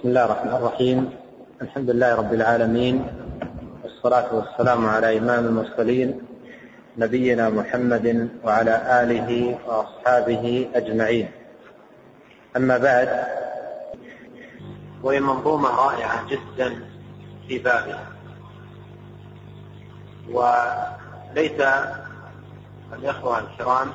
بسم 0.00 0.08
الله 0.08 0.24
الرحمن 0.24 0.54
الرحيم. 0.56 0.98
الحمد 1.60 1.90
لله 1.90 2.14
رب 2.14 2.32
العالمين. 2.32 2.96
والصلاة 3.84 4.34
والسلام 4.34 4.86
على 4.86 5.18
إمام 5.18 5.44
المرسلين 5.46 6.20
نبينا 6.96 7.50
محمد 7.50 8.28
وعلى 8.44 8.74
آله 9.02 9.58
وأصحابه 9.68 10.68
أجمعين. 10.74 11.28
أما 12.56 12.78
بعد 12.78 13.08
وهي 15.02 15.20
منظومة 15.20 15.68
رائعة 15.68 16.28
جدا 16.28 16.68
في 17.48 17.58
بابها. 17.58 18.06
وليس 20.32 21.60
الإخوة 22.92 23.38
الكرام 23.38 23.88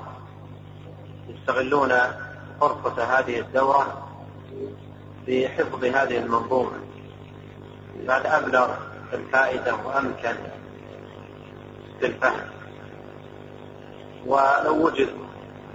يستغلون 1.30 1.94
فرصة 2.62 2.98
هذه 3.04 3.40
الدورة 3.40 3.86
في 5.26 5.50
حفظ 5.50 5.86
هذه 5.86 6.18
المنظومة. 6.18 6.80
بعد 8.08 8.26
أبلغ 8.26 8.76
الفائدة 9.14 9.76
وأمكن 9.76 10.36
في 12.00 12.06
الفهم 12.06 12.48
ولو 14.26 14.86
وجد 14.86 15.10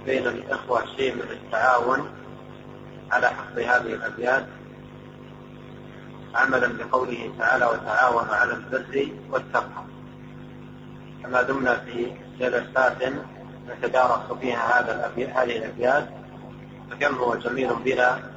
بين 0.05 0.27
الإخوة 0.27 0.85
شيء 0.97 1.15
من 1.15 1.21
التعاون 1.31 2.09
على 3.11 3.27
حفظ 3.27 3.59
هذه 3.59 3.93
الأبيات 3.93 4.45
عملا 6.35 6.67
بقوله 6.67 7.31
تعالى 7.39 7.65
وتعاونوا 7.65 8.35
على 8.35 8.53
البر 8.53 9.07
والتقوى. 9.31 9.85
كما 11.23 11.41
دمنا 11.41 11.75
في 11.75 12.13
جلسات 12.39 12.97
نتدارس 13.69 14.31
فيها 14.41 14.79
هذا 14.79 15.11
هذه 15.17 15.57
الأبيات 15.57 16.09
فكم 16.91 17.15
هو 17.15 17.35
جميل 17.35 17.69
بنا 17.85 18.30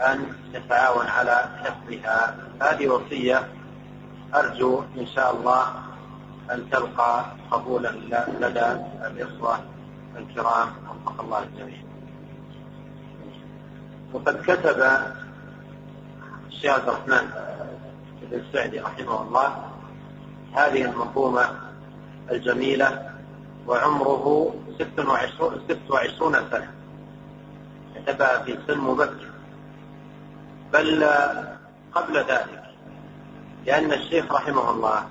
أن 0.00 0.32
نتعاون 0.54 1.06
على 1.06 1.36
حفظها. 1.64 2.36
هذه 2.62 2.88
وصية 2.88 3.48
أرجو 4.34 4.82
إن 4.98 5.06
شاء 5.06 5.36
الله 5.36 5.62
أن 6.50 6.70
تلقى 6.70 7.24
قبولا 7.50 7.88
لدى 8.40 8.66
الإخوة 9.06 9.58
الكرام. 10.16 10.68
وفق 10.90 11.20
الله 11.20 11.42
الجميع. 11.42 11.82
وقد 14.12 14.42
كتب 14.42 14.78
الشيخ 16.48 16.74
عبد 16.74 16.88
الرحمن 16.88 17.30
بن 18.22 18.38
السعدي 18.38 18.80
رحمه 18.80 19.22
الله 19.22 19.48
هذه 20.54 20.82
المنظومة 20.84 21.50
الجميلة 22.30 23.10
وعمره 23.66 24.54
ست 24.78 24.98
وعشرون, 24.98 25.60
ست 25.68 25.90
وعشرون 25.90 26.32
سنة. 26.50 26.70
كتبها 27.94 28.42
في 28.42 28.58
سن 28.66 28.78
مبكر. 28.78 29.29
بل 30.72 31.06
قبل 31.94 32.16
ذلك 32.18 32.62
لأن 33.66 33.92
الشيخ 33.92 34.32
رحمه 34.32 34.70
الله 34.70 35.04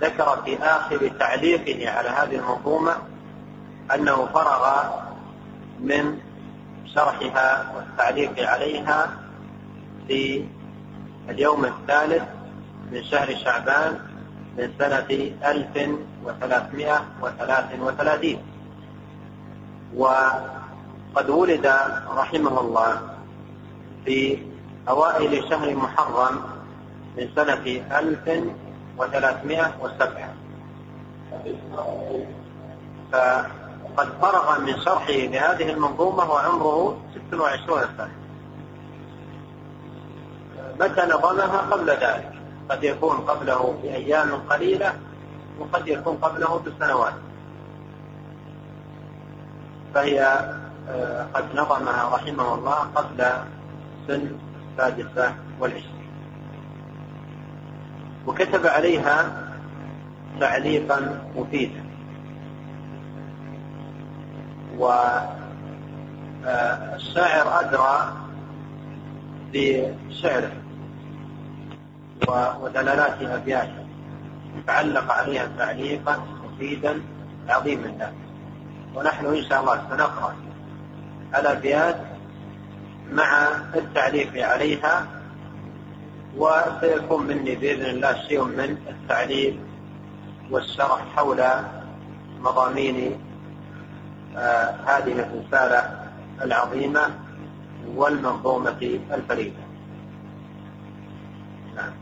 ذكر 0.00 0.42
في 0.44 0.58
آخر 0.58 1.08
تعليقه 1.08 1.90
على 1.90 2.08
هذه 2.08 2.36
المنظومة 2.36 2.96
أنه 3.94 4.26
فرغ 4.26 4.84
من 5.80 6.18
شرحها 6.94 7.72
والتعليق 7.76 8.48
عليها 8.48 9.10
في 10.08 10.44
اليوم 11.28 11.64
الثالث 11.64 12.22
من 12.92 13.04
شهر 13.04 13.36
شعبان 13.44 13.98
من 14.58 14.72
سنة 14.78 15.32
ألف 15.44 15.98
وثلاثمائة 16.24 17.04
وثلاث 17.22 17.80
وثلاثين. 17.80 18.38
وقد 19.96 21.30
ولد 21.30 21.66
رحمه 22.16 22.60
الله 22.60 23.00
في 24.04 24.38
أوائل 24.88 25.50
شهر 25.50 25.74
محرم 25.74 26.42
من 27.16 27.28
سنة 27.36 27.64
ألف 27.98 28.24
وثلاثمائة 28.98 29.72
وسبعة. 29.80 30.34
فقد 33.12 34.08
فرغ 34.22 34.60
من 34.60 34.80
شرحه 34.80 35.20
لهذه 35.32 35.70
المنظومة 35.70 36.30
وعمره 36.30 36.98
ست 37.14 37.34
وعشرون 37.34 37.82
سنة. 37.96 38.16
متى 40.80 41.02
نظمها 41.02 41.58
قبل 41.70 41.90
ذلك؟ 41.90 42.32
قد 42.70 42.84
يكون 42.84 43.16
قبله 43.16 43.78
بأيام 43.82 44.34
قليلة 44.50 44.92
وقد 45.58 45.88
يكون 45.88 46.16
قبله 46.16 46.62
بسنوات. 46.66 47.14
فهي 49.94 50.18
قد 51.34 51.44
نظمها 51.54 52.14
رحمه 52.14 52.54
الله 52.54 52.78
قبل 52.94 53.32
سن 54.08 54.36
السادسة 54.74 55.34
والعشرين. 55.60 56.08
وكتب 58.26 58.66
عليها 58.66 59.42
تعليقا 60.40 61.20
مفيدا. 61.36 61.84
والشاعر 64.78 65.70
أدرى 67.60 68.12
بشعره 69.52 70.52
ودلالات 72.62 73.22
أبياته 73.22 73.84
فعلق 74.66 75.12
عليها 75.12 75.48
تعليقا 75.58 76.18
مفيدا 76.44 77.00
عظيما. 77.48 77.86
له 77.86 78.12
ونحن 78.94 79.26
إن 79.26 79.42
شاء 79.42 79.60
الله 79.60 79.82
سنقرأ 79.90 80.34
الأبيات 81.34 81.96
مع 83.14 83.48
التعليق 83.74 84.48
عليها 84.48 85.06
وسيكون 86.36 87.26
مني 87.26 87.54
بإذن 87.54 87.86
الله 87.86 88.12
شيء 88.28 88.44
من 88.44 88.76
التعليق 88.88 89.56
والشرح 90.50 91.04
حول 91.16 91.42
مضامين 92.40 93.20
آه 94.36 94.74
هذه 94.86 95.12
الرسالة 95.12 96.04
العظيمة 96.42 97.00
والمنظومة 97.96 98.98
الفريدة 99.14 99.62
نعم. 101.76 101.92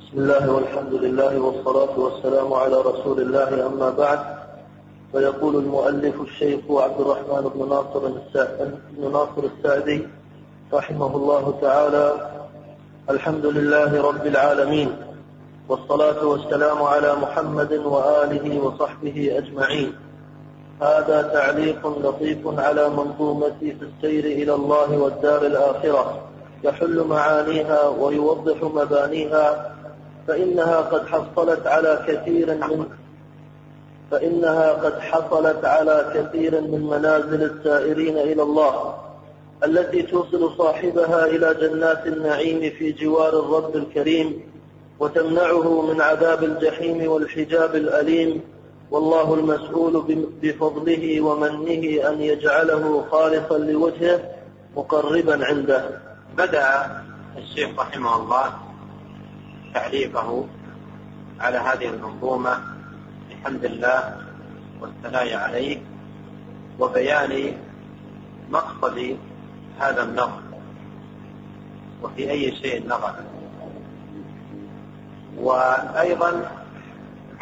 بسم 0.00 0.18
الله 0.18 0.50
والحمد 0.52 0.94
لله 0.94 1.38
والصلاة 1.38 1.98
والسلام 1.98 2.52
على 2.52 2.76
رسول 2.80 3.20
الله 3.20 3.66
أما 3.66 3.90
بعد 3.90 4.33
فيقول 5.14 5.56
المؤلف 5.56 6.20
الشيخ 6.20 6.60
عبد 6.70 7.00
الرحمن 7.00 7.50
بن 7.54 7.68
ناصر 7.68 8.08
بن 8.98 9.12
ناصر 9.12 9.42
السعدي 9.56 10.06
رحمه 10.72 11.16
الله 11.16 11.58
تعالى 11.60 12.30
الحمد 13.10 13.46
لله 13.46 14.02
رب 14.02 14.26
العالمين 14.26 14.96
والصلاة 15.68 16.26
والسلام 16.26 16.82
على 16.82 17.14
محمد 17.14 17.72
وآله 17.72 18.60
وصحبه 18.64 19.38
أجمعين. 19.38 19.92
هذا 20.82 21.22
تعليق 21.22 21.86
لطيف 21.86 22.58
على 22.58 22.88
منظومة 22.88 23.58
في 23.60 23.76
السير 23.82 24.24
إلى 24.24 24.54
الله 24.54 24.98
والدار 24.98 25.46
الآخرة 25.46 26.20
يحل 26.64 27.04
معانيها 27.04 27.88
ويوضح 27.88 28.62
مبانيها 28.62 29.74
فإنها 30.28 30.76
قد 30.80 31.06
حصلت 31.06 31.66
على 31.66 32.04
كثير 32.08 32.54
من 32.54 32.86
فإنها 34.10 34.72
قد 34.72 35.00
حصلت 35.00 35.64
على 35.64 36.12
كثير 36.14 36.60
من 36.60 36.86
منازل 36.86 37.42
السائرين 37.42 38.18
إلى 38.18 38.42
الله 38.42 38.94
التي 39.64 40.02
توصل 40.02 40.56
صاحبها 40.58 41.26
إلى 41.26 41.54
جنات 41.54 42.06
النعيم 42.06 42.60
في 42.78 42.92
جوار 42.92 43.38
الرب 43.40 43.76
الكريم 43.76 44.40
وتمنعه 45.00 45.82
من 45.82 46.00
عذاب 46.00 46.44
الجحيم 46.44 47.10
والحجاب 47.10 47.76
الأليم. 47.76 48.40
والله 48.90 49.34
المسؤول 49.34 50.24
بفضله 50.42 51.20
ومنه 51.20 52.08
أن 52.08 52.20
يجعله 52.20 53.04
خالصا 53.10 53.58
لوجهه 53.58 54.20
مقربا 54.76 55.46
عنده. 55.46 55.84
بدأ 56.36 56.86
الشيخ 57.36 57.68
رحمه 57.78 58.16
الله 58.16 58.52
تعليقه 59.74 60.46
على 61.40 61.58
هذه 61.58 61.88
المنظومة 61.88 62.73
بحمد 63.44 63.64
الله 63.64 64.16
والثناء 64.80 65.36
عليه 65.36 65.76
وبيان 66.80 67.52
مقصد 68.50 69.16
هذا 69.78 70.02
النظر 70.02 70.42
وفي 72.02 72.30
أي 72.30 72.56
شيء 72.56 72.88
نظر. 72.88 73.14
وأيضا 75.36 76.32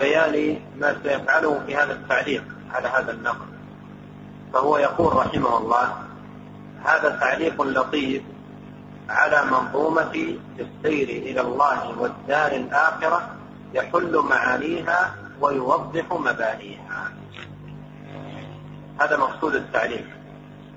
بيان 0.01 0.59
ما 0.79 0.97
سيفعله 1.03 1.61
في 1.67 1.77
هذا 1.77 1.93
التعليق 1.93 2.45
على 2.75 2.89
هذا 2.89 3.13
النقل 3.13 3.47
فهو 4.53 4.79
يقول 4.79 5.17
رحمه 5.17 5.59
الله 5.59 5.87
هذا 6.85 7.09
تعليق 7.21 7.63
لطيف 7.63 8.23
على 9.09 9.43
منظومة 9.51 10.37
السير 10.59 11.09
إلى 11.09 11.41
الله 11.41 11.99
والدار 11.99 12.53
الآخرة 12.53 13.37
يحل 13.75 14.17
معانيها 14.31 15.22
ويوضح 15.43 16.13
مبانيها. 16.13 17.13
هذا 19.01 19.17
مقصود 19.17 19.55
التعليق 19.55 20.07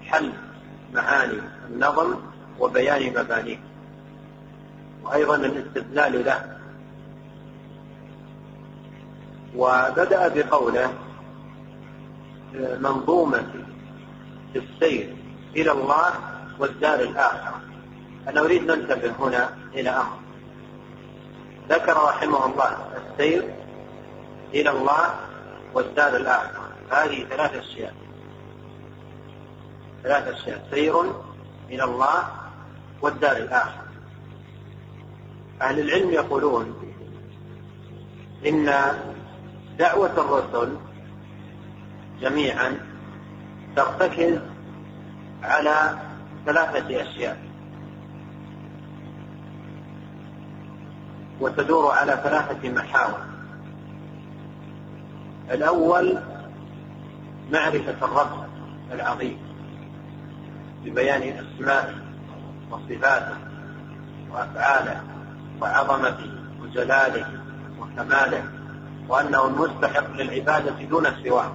حل 0.04 0.34
معاني 0.94 1.40
النظم 1.70 2.16
وبيان 2.60 3.10
مبانيه 3.20 3.60
وأيضا 5.04 5.36
الاستدلال 5.36 6.26
له. 6.26 6.58
وبدأ 9.56 10.28
بقوله 10.28 10.94
منظومة 12.80 13.48
السير 14.56 15.16
إلى 15.56 15.72
الله 15.72 16.14
والدار 16.60 17.00
الآخرة. 17.00 17.62
أنا 18.28 18.42
أريد 18.42 18.72
ننتبه 18.72 19.12
هنا 19.20 19.50
إلى 19.74 19.90
أمر. 19.90 20.18
ذكر 21.70 21.94
رحمه 21.94 22.46
الله 22.46 22.78
السير 22.98 23.65
إلى 24.54 24.70
الله 24.70 25.16
والدار 25.74 26.16
الآخرة. 26.16 26.70
هذه 26.92 27.26
ثلاث 27.30 27.54
أشياء. 27.54 27.94
ثلاث 30.04 30.28
أشياء. 30.28 30.68
سير 30.72 31.02
إلى 31.70 31.84
الله 31.84 32.24
والدار 33.02 33.38
الآخرة. 33.38 33.86
أهل 35.62 35.80
العلم 35.80 36.10
يقولون 36.10 36.76
إن 38.48 38.74
دعوة 39.80 40.12
الرسل 40.18 40.78
جميعا 42.22 42.78
ترتكز 43.76 44.40
على 45.44 45.98
ثلاثة 46.46 47.02
أشياء. 47.02 47.46
وتدور 51.40 51.92
على 51.92 52.20
ثلاثة 52.24 52.70
محاور. 52.70 53.35
الأول 55.52 56.18
معرفة 57.52 57.96
الرب 58.06 58.48
العظيم 58.92 59.38
ببيان 60.86 61.22
أسمائه 61.22 61.96
وصفاته 62.72 63.38
وأفعاله 64.32 65.02
وعظمته 65.62 66.32
وجلاله 66.62 67.28
وكماله 67.80 68.44
وأنه 69.10 69.48
المستحق 69.48 70.12
للعبادة 70.12 70.84
دون 70.90 71.06
سواه 71.24 71.52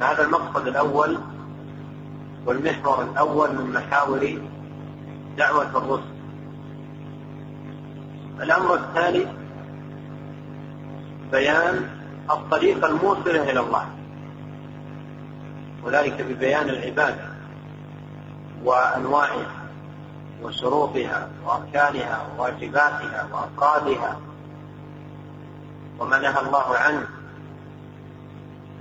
هذا 0.00 0.24
المقصد 0.24 0.66
الأول 0.66 1.18
والمحور 2.46 3.02
الأول 3.02 3.54
من 3.54 3.72
محاور 3.72 4.38
دعوة 5.38 5.78
الرسل. 5.78 6.18
الأمر 8.42 8.74
الثاني 8.74 9.26
بيان 11.32 11.97
الطريق 12.30 12.84
الموصلة 12.84 13.50
إلى 13.50 13.60
الله. 13.60 13.86
وذلك 15.84 16.22
ببيان 16.22 16.68
العبادة 16.68 17.24
وأنواعها 18.64 19.58
وشروطها 20.42 21.28
وأركانها 21.44 22.26
وواجباتها 22.38 23.28
وأفرادها 23.32 24.16
وما 25.98 26.18
نهى 26.18 26.40
الله 26.40 26.76
عنه 26.76 27.06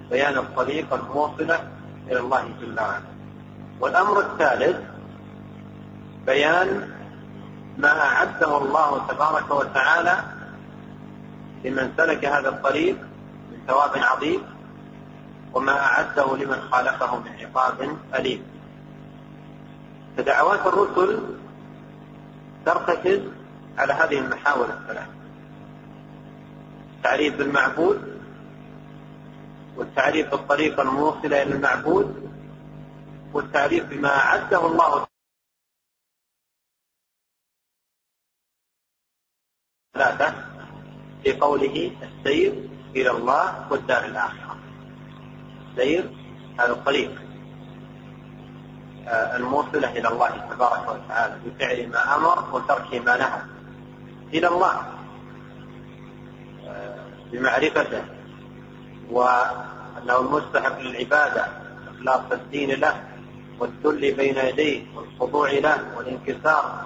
بيان 0.10 0.38
الطريق 0.38 0.94
الموصلة 0.94 1.60
إلى 2.08 2.20
الله 2.20 2.44
جل 2.62 2.80
وعلا. 2.80 3.02
والأمر 3.80 4.20
الثالث 4.20 4.78
بيان 6.26 6.90
ما 7.78 8.02
أعده 8.02 8.58
الله 8.58 9.08
تبارك 9.08 9.52
وتعالى 9.52 10.24
لمن 11.66 11.94
سلك 11.98 12.26
هذا 12.26 12.50
الطريق 12.50 12.98
ثواب 13.68 13.98
عظيم 13.98 14.42
وما 15.54 15.80
أعده 15.80 16.36
لمن 16.36 16.62
خالفه 16.62 17.20
من 17.20 17.32
عقاب 17.32 17.98
أليم. 18.16 18.44
فدعوات 20.18 20.66
الرسل 20.66 21.36
ترتكز 22.66 23.22
على 23.78 23.94
هذه 23.94 24.20
المحاور 24.20 24.66
الثلاث. 24.66 25.10
التعريف 26.98 27.36
بالمعبود 27.38 28.22
والتعريف 29.78 30.32
بالطريقة 30.32 30.82
الموصلة 30.82 31.42
إلى 31.42 31.44
المعبود 31.44 32.32
والتعريف 33.34 33.86
بما 33.86 34.10
أعده 34.10 34.68
الله 34.68 35.08
ثلاثة 39.94 40.36
في 41.24 41.34
قوله 41.34 41.92
السير 42.02 42.70
إلى 43.02 43.12
الله 43.12 43.66
والدار 43.70 44.06
الآخرة. 44.06 44.58
السير 45.72 46.10
هذا 46.60 46.72
الطريق 46.72 47.12
آه، 49.08 49.36
الموصلة 49.38 49.92
إلى 49.92 50.08
الله 50.08 50.30
تبارك 50.52 50.90
وتعالى 50.90 51.36
بفعل 51.46 51.90
ما 51.90 52.16
أمر 52.16 52.56
وترك 52.56 53.02
ما 53.06 53.18
نهى. 53.18 53.42
إلى 54.34 54.48
الله. 54.48 54.82
آه، 56.68 56.96
بمعرفته. 57.32 58.04
وأنه 59.12 60.20
المستحق 60.20 60.80
للعبادة 60.80 61.46
إخلاص 61.96 62.22
الدين 62.32 62.72
له 62.72 63.04
والذل 63.60 64.14
بين 64.14 64.38
يديه 64.38 64.86
والخضوع 64.96 65.52
له 65.52 65.78
والانكسار. 65.98 66.86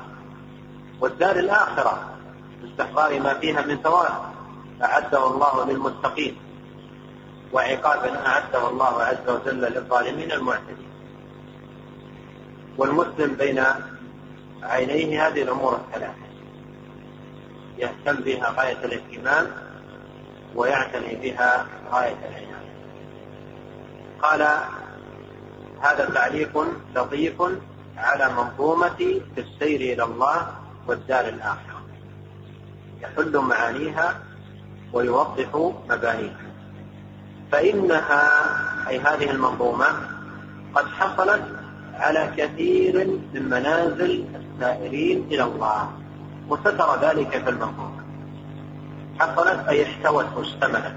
والدار 1.02 1.36
الآخرة 1.36 2.12
باستحضار 2.62 3.20
ما 3.20 3.34
فيها 3.34 3.62
من 3.62 3.78
ثواب 3.78 4.41
أعده 4.84 5.28
الله 5.28 5.66
للمتقين 5.66 6.38
وعقاب 7.54 8.06
أعده 8.06 8.70
الله 8.70 9.04
عز 9.04 9.30
وجل 9.30 9.62
للظالمين 9.62 10.32
المعتدين. 10.32 10.92
والمسلم 12.78 13.34
بين 13.34 13.64
عينيه 14.64 15.28
هذه 15.28 15.42
الأمور 15.42 15.76
الثلاثة. 15.76 16.32
يهتم 17.78 18.16
بها 18.16 18.54
غاية 18.58 18.86
الاهتمام 18.86 19.48
ويعتني 20.56 21.16
بها 21.16 21.68
غاية 21.92 22.16
العناية. 22.30 22.72
قال 24.22 24.42
هذا 25.82 26.10
تعليق 26.14 26.66
لطيف 26.96 27.42
على 27.98 28.34
منظومة 28.34 29.22
السير 29.38 29.94
إلى 29.94 30.04
الله 30.04 30.56
والدار 30.88 31.28
الآخرة. 31.28 31.82
يحل 33.02 33.38
معانيها 33.38 34.31
ويوضح 34.94 35.74
مبانيها. 35.90 36.52
فإنها 37.52 38.24
أي 38.90 39.00
هذه 39.00 39.32
المنظومة 39.32 39.86
قد 40.76 40.86
حصلت 40.88 41.44
على 41.94 42.32
كثير 42.38 43.08
من 43.34 43.50
منازل 43.50 44.26
السائرين 44.36 45.28
إلى 45.32 45.44
الله. 45.44 45.90
وستر 46.50 47.02
ذلك 47.02 47.30
في 47.30 47.50
المنظومة. 47.50 48.02
حصلت 49.20 49.68
أي 49.70 49.84
احتوت 49.84 50.26
واشتملت 50.36 50.96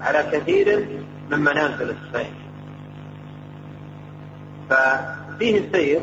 على 0.00 0.22
كثير 0.32 0.88
من 1.30 1.38
منازل 1.38 1.90
السير 1.90 2.32
ففيه 4.70 5.58
السير 5.58 6.00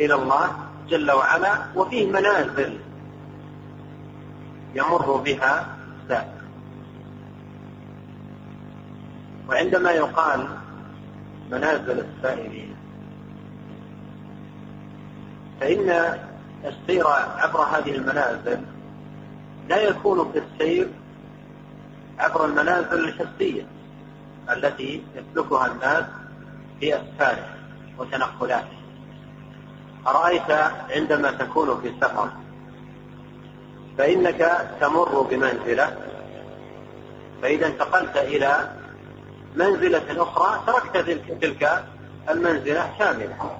إلى 0.00 0.14
الله 0.14 0.50
جل 0.88 1.10
وعلا 1.10 1.58
وفيه 1.76 2.06
منازل 2.06 2.78
يمر 4.74 5.16
بها 5.16 5.76
السائر 6.08 6.38
وعندما 9.48 9.90
يقال 9.90 10.48
منازل 11.50 12.04
السائرين 12.04 12.76
فإن 15.60 16.18
السير 16.64 17.06
عبر 17.36 17.60
هذه 17.60 17.94
المنازل 17.94 18.60
لا 19.68 19.82
يكون 19.82 20.32
كالسير 20.32 20.88
عبر 22.18 22.44
المنازل 22.44 23.08
الحسية 23.08 23.66
التي 24.50 25.02
يسلكها 25.14 25.66
الناس 25.66 26.04
في 26.80 26.96
أسفاره 26.96 27.48
وتنقلاته. 27.98 28.78
أرأيت 30.06 30.50
عندما 30.90 31.30
تكون 31.30 31.80
في 31.80 31.92
سفر 32.00 32.30
فإنك 33.98 34.68
تمر 34.80 35.20
بمنزلة. 35.20 35.96
فإذا 37.42 37.66
انتقلت 37.66 38.16
إلى 38.16 38.72
منزلة 39.56 40.22
أخرى 40.22 40.62
تركت 40.66 41.20
تلك 41.40 41.84
المنزلة 42.30 42.92
كاملة 42.98 43.58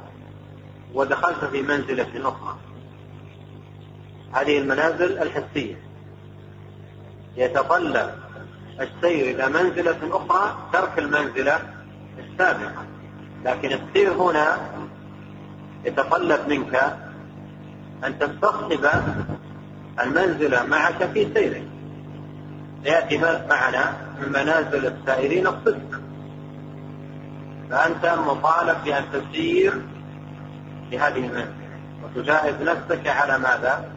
ودخلت 0.95 1.45
في 1.45 1.63
منزلة 1.63 2.29
أخرى. 2.29 2.57
هذه 4.33 4.59
المنازل 4.59 5.23
الحسية. 5.23 5.77
يتطلب 7.37 8.11
السير 8.81 9.35
إلى 9.35 9.49
منزلة 9.49 9.99
أخرى 10.03 10.57
ترك 10.73 10.99
المنزلة 10.99 11.61
السابقة. 12.19 12.85
لكن 13.45 13.73
السير 13.73 14.13
هنا 14.13 14.59
يتطلب 15.85 16.49
منك 16.49 16.97
أن 18.05 18.19
تستصحب 18.19 18.87
المنزلة 20.03 20.67
معك 20.67 21.11
في 21.15 21.29
سيرك 21.35 21.65
يأتي 22.85 23.19
معنا 23.51 23.97
من 24.21 24.29
منازل 24.29 24.87
السائرين 24.87 25.47
الصدق 25.47 26.01
فأنت 27.71 28.07
مطالب 28.27 28.85
بأن 28.85 29.05
تسير 29.13 29.73
في 30.91 30.99
هذه 30.99 31.19
المنزلة 31.19 31.69
وتجاهد 32.05 32.63
نفسك 32.63 33.09
على 33.09 33.39
ماذا؟ 33.39 33.91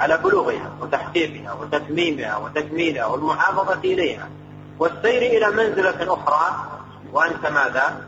على 0.00 0.16
بلوغها 0.16 0.72
وتحقيقها 0.80 1.52
وتتميمها 1.52 2.36
وتكميلها 2.36 3.06
والمحافظة 3.06 3.80
إليها 3.84 4.28
والسير 4.78 5.22
إلى 5.22 5.50
منزلة 5.50 6.14
أخرى 6.14 6.68
وأنت 7.12 7.46
ماذا؟ 7.46 8.04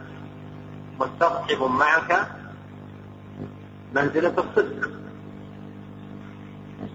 مستصحب 1.01 1.63
معك 1.63 2.29
منزلة 3.95 4.35
الصدق 4.39 4.91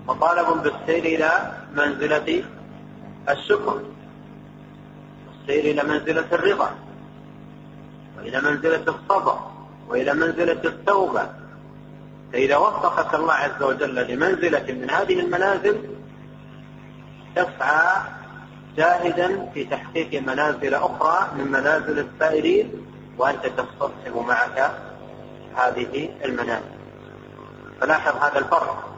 وطالب 0.08 0.63
بالسير 0.63 1.05
إلى 1.05 1.51
منزلة 1.74 2.43
الشكر 3.29 3.81
والسير 5.27 5.72
إلى 5.72 5.84
منزلة 5.84 6.25
الرضا 6.31 6.72
وإلى 8.17 8.41
منزلة 8.41 8.84
الصبر 8.88 9.39
وإلى 9.88 10.13
منزلة 10.13 10.62
التوبة. 10.65 11.29
فإذا 12.34 12.58
وفقك 12.58 13.15
الله 13.15 13.34
عز 13.34 13.63
وجل 13.63 13.96
لمنزلة 13.96 14.74
من 14.74 14.89
هذه 14.89 15.20
المنازل 15.20 15.77
تسعى 17.36 18.01
جاهدا 18.77 19.50
في 19.53 19.63
تحقيق 19.63 20.22
منازل 20.22 20.74
أخرى 20.74 21.27
من 21.38 21.51
منازل 21.51 22.00
السائرين 22.00 22.72
وأنت 23.17 23.46
تستصحب 23.46 24.25
معك 24.27 24.72
هذه 25.55 26.10
المنازل. 26.25 26.81
فلاحظ 27.81 28.15
هذا 28.15 28.39
الفرق. 28.39 28.90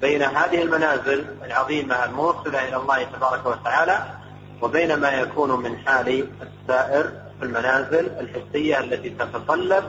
بين 0.00 0.22
هذه 0.22 0.62
المنازل 0.62 1.24
العظيمة 1.44 2.04
الموصلة 2.04 2.68
إلى 2.68 2.76
الله 2.76 3.02
تبارك 3.04 3.46
وتعالى 3.46 4.04
وبين 4.62 4.94
ما 4.94 5.10
يكون 5.10 5.62
من 5.62 5.78
حال 5.78 6.28
السائر 6.42 7.12
في 7.38 7.44
المنازل 7.44 8.06
الحسية 8.20 8.80
التي 8.80 9.10
تتطلب 9.10 9.84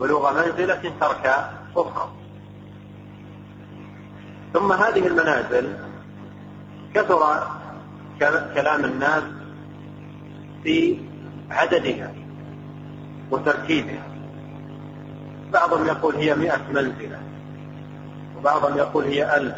بلوغ 0.00 0.32
منزلة 0.34 0.92
ترك 1.00 1.50
أخرى. 1.76 2.10
ثم 4.52 4.72
هذه 4.72 5.06
المنازل 5.06 5.76
كثر 6.94 7.46
كلام 8.54 8.84
الناس 8.84 9.22
في 10.62 10.98
عددها 11.50 12.14
وترتيبها 13.30 14.02
بعضهم 15.52 15.86
يقول 15.86 16.14
هي 16.14 16.34
مئة 16.34 16.60
منزلة. 16.72 17.20
وبعضهم 18.38 18.78
يقول 18.78 19.04
هي 19.04 19.36
ألف 19.36 19.56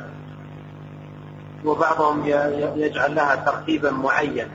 وبعضهم 1.64 2.26
يجعل 2.76 3.14
لها 3.14 3.34
ترتيبا 3.34 3.90
معينا 3.90 4.48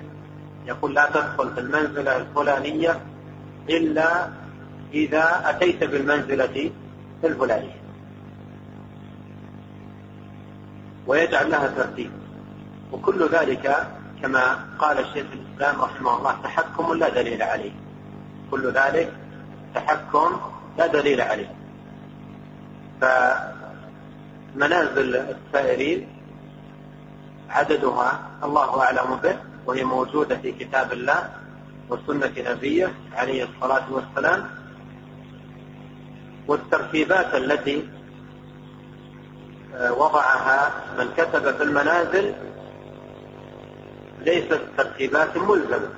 يقول 0.66 0.96
لا 0.96 1.10
تدخل 1.10 1.54
في 1.54 1.60
المنزلة 1.60 2.18
الفلانية 2.18 3.02
إلا 3.70 4.30
إذا 4.94 5.44
أتيت 5.46 5.84
بالمنزلة 5.84 6.72
الفلانية. 7.24 7.76
ويجعل 11.08 11.52
لها 11.52 11.68
ترتيب. 11.68 12.12
وكل 12.92 13.30
ذلك 13.30 13.88
كما 14.22 14.66
قال 14.80 15.00
الشيخ 15.00 15.26
الإسلام 15.34 15.82
رحمه 15.82 16.18
الله 16.18 16.36
تحكم 16.44 16.94
لا 16.94 17.10
دليل 17.10 17.42
عليه. 17.42 17.72
كل 18.52 18.72
ذلك 18.72 19.14
تحكم 19.76 20.40
لا 20.78 20.88
دليل 20.88 21.22
عليه. 21.22 21.56
فمنازل 24.56 25.16
السائرين 25.16 26.08
عددها 27.50 28.20
الله 28.44 28.82
أعلم 28.82 29.16
به 29.24 29.36
وهي 29.66 29.84
موجودة 29.84 30.38
في 30.38 30.52
كتاب 30.52 30.94
الله 30.94 31.30
وسنة 31.90 32.32
نبيه 32.38 32.94
عليه 33.16 33.44
الصلاة 33.44 33.84
والسلام. 33.92 34.50
والترتيبات 36.48 37.36
التي 37.36 37.90
وضعها 39.76 40.72
من 40.98 41.08
كتب 41.18 41.58
في 41.58 41.64
المنازل 41.64 42.34
ليست 44.20 44.62
ترتيبات 44.78 45.38
ملزمة. 45.38 45.90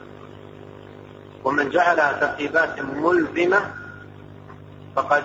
ومن 1.43 1.69
جعلها 1.69 2.11
ترتيبات 2.11 2.79
ملزمة 2.79 3.59
فقد 4.95 5.23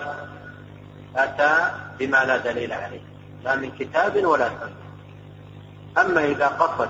أتى 1.15 1.71
بما 1.99 2.25
لا 2.25 2.37
دليل 2.37 2.73
عليه. 2.73 3.12
لا 3.43 3.55
من 3.55 3.71
كتاب 3.71 4.25
ولا 4.25 4.49
سنة. 4.49 4.83
أما 5.97 6.25
إذا 6.25 6.47
قصد 6.47 6.89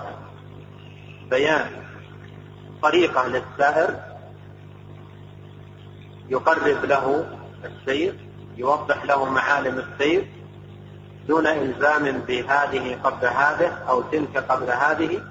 بيان 1.29 1.72
طريقة 2.81 3.27
للسائر 3.27 3.95
يقرب 6.29 6.86
له 6.86 7.25
السير 7.65 8.15
يوضح 8.57 9.03
له 9.05 9.25
معالم 9.25 9.79
السير 9.79 10.27
دون 11.27 11.48
إلزام 11.48 12.12
بهذه 12.27 13.00
قبل 13.03 13.27
هذه 13.27 13.72
أو 13.89 14.01
تلك 14.01 14.38
قبل 14.38 14.69
هذه 14.69 15.22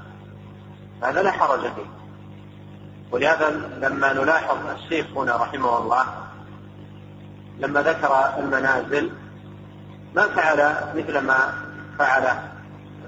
هذا 1.03 1.23
لا 1.23 1.31
حرج 1.31 1.61
فيه. 1.61 1.87
ولهذا 3.11 3.51
لما 3.83 4.13
نلاحظ 4.13 4.67
الشيخ 4.67 5.07
هنا 5.17 5.37
رحمه 5.37 5.79
الله 5.79 6.05
لما 7.59 7.83
ذكر 7.83 8.39
المنازل 8.39 9.11
ما 10.17 10.29
فعل 10.29 10.75
مثل 10.97 11.19
ما 11.19 11.55
فعل 11.99 12.25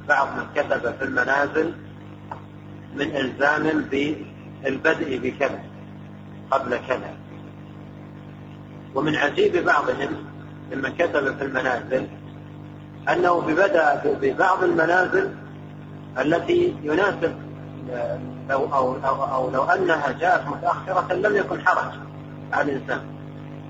بعض 0.08 0.28
من 0.36 0.46
كتب 0.54 0.94
في 0.98 1.04
المنازل 1.04 1.74
من 2.94 3.16
إلزام 3.16 3.80
بالبدء 3.90 5.18
بكذا 5.18 5.62
قبل 6.50 6.78
كذا. 6.88 7.14
ومن 8.94 9.16
عجيب 9.16 9.64
بعضهم 9.64 10.26
لما 10.72 10.88
كتب 10.88 11.36
في 11.38 11.44
المنازل 11.44 12.06
أنه 13.08 13.40
بدأ 13.40 14.16
ببعض 14.22 14.64
المنازل 14.64 15.30
التي 16.18 16.76
يناسب 16.82 17.34
لو 18.50 18.64
أو, 18.74 18.96
أو, 19.04 19.24
أو 19.24 19.50
لو 19.50 19.64
أنها 19.64 20.12
جاءت 20.12 20.46
متأخرة 20.46 21.14
لم 21.14 21.36
يكن 21.36 21.66
حرج 21.66 21.92
على 22.52 22.72
الإنسان. 22.72 23.00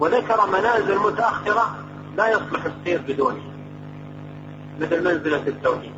وذكر 0.00 0.46
منازل 0.46 0.98
متأخرة 0.98 1.83
لا 2.16 2.28
يصلح 2.28 2.64
السير 2.64 3.00
بدونها 3.09 3.54
مثل 4.80 5.04
منزلة 5.04 5.47
التوحيد. 5.47 5.92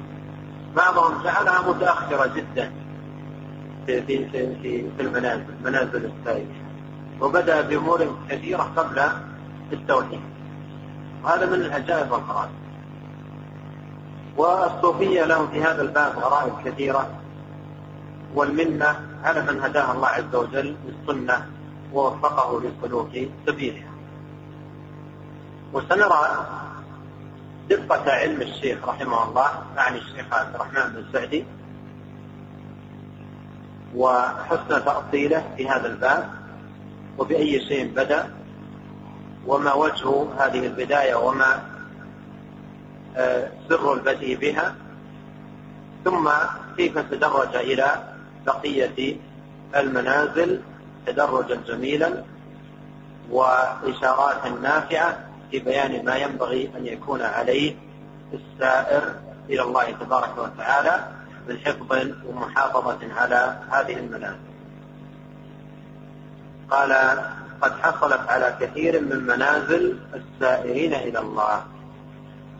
بعضهم 0.76 1.22
جعلها 1.24 1.70
متأخرة 1.70 2.26
جدا 2.34 2.72
في 3.86 4.02
في 4.02 4.26
في 4.30 4.84
في 4.96 5.02
المنازل 5.02 5.54
منازل 5.64 6.10
السائر 6.12 6.46
وبدأ 7.20 7.60
بأمور 7.60 8.16
كثيرة 8.30 8.72
قبل 8.76 9.02
التوحيد. 9.72 10.20
وهذا 11.24 11.46
من 11.46 11.54
العجائب 11.54 12.12
والغرائب 12.12 12.50
والصوفية 14.36 15.24
لهم 15.24 15.48
في 15.48 15.62
هذا 15.62 15.82
الباب 15.82 16.12
غرائب 16.18 16.52
كثيرة. 16.64 17.10
والمنة 18.34 19.00
على 19.24 19.42
من 19.42 19.60
هداه 19.60 19.92
الله 19.92 20.08
عز 20.08 20.34
وجل 20.34 20.76
للسنة 20.86 21.46
ووفقه 21.92 22.62
لسلوك 22.62 23.10
سبيلها. 23.46 23.95
وسنرى 25.76 26.46
دقة 27.70 28.12
علم 28.12 28.42
الشيخ 28.42 28.88
رحمه 28.88 29.28
الله 29.28 29.48
أعني 29.78 29.98
الشيخ 29.98 30.24
عبد 30.32 30.54
الرحمن 30.54 30.92
بن 30.92 31.04
سعدي 31.12 31.44
وحسن 33.94 34.84
تأصيله 34.84 35.44
في 35.56 35.68
هذا 35.68 35.86
الباب 35.86 36.30
وبأي 37.18 37.60
شيء 37.68 37.92
بدأ 37.96 38.30
وما 39.46 39.72
وجه 39.72 40.26
هذه 40.38 40.66
البداية 40.66 41.14
وما 41.14 41.62
آه، 43.16 43.48
سر 43.68 43.92
البدء 43.94 44.34
بها 44.34 44.74
ثم 46.04 46.30
كيف 46.76 46.98
تدرج 46.98 47.56
إلى 47.56 48.14
بقية 48.46 49.16
المنازل 49.76 50.60
تدرجا 51.06 51.54
جميلا 51.68 52.24
وإشارات 53.30 54.46
نافعة 54.46 55.25
في 55.50 55.58
بيان 55.58 56.04
ما 56.04 56.16
ينبغي 56.16 56.70
أن 56.76 56.86
يكون 56.86 57.22
عليه 57.22 57.76
السائر 58.32 59.14
إلى 59.50 59.62
الله 59.62 59.90
تبارك 59.90 60.38
وتعالى 60.38 61.08
من 61.48 61.58
حفظ 61.58 62.08
ومحافظة 62.26 62.98
على 63.14 63.58
هذه 63.70 63.96
المنازل. 63.96 64.56
قال 66.70 66.92
قد 67.60 67.72
حصلت 67.82 68.28
على 68.28 68.56
كثير 68.60 69.00
من 69.00 69.26
منازل 69.26 69.98
السائرين 70.14 70.94
إلى 70.94 71.18
الله 71.18 71.64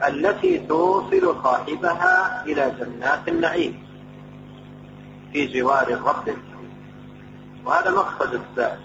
التي 0.09 0.59
توصل 0.59 1.37
صاحبها 1.45 2.45
إلى 2.45 2.73
جنات 2.81 3.29
النعيم 3.29 3.87
في 5.33 5.47
جوار 5.47 5.89
الرب 5.89 6.37
وهذا 7.65 7.91
مقصد 7.91 8.35
السائر 8.35 8.79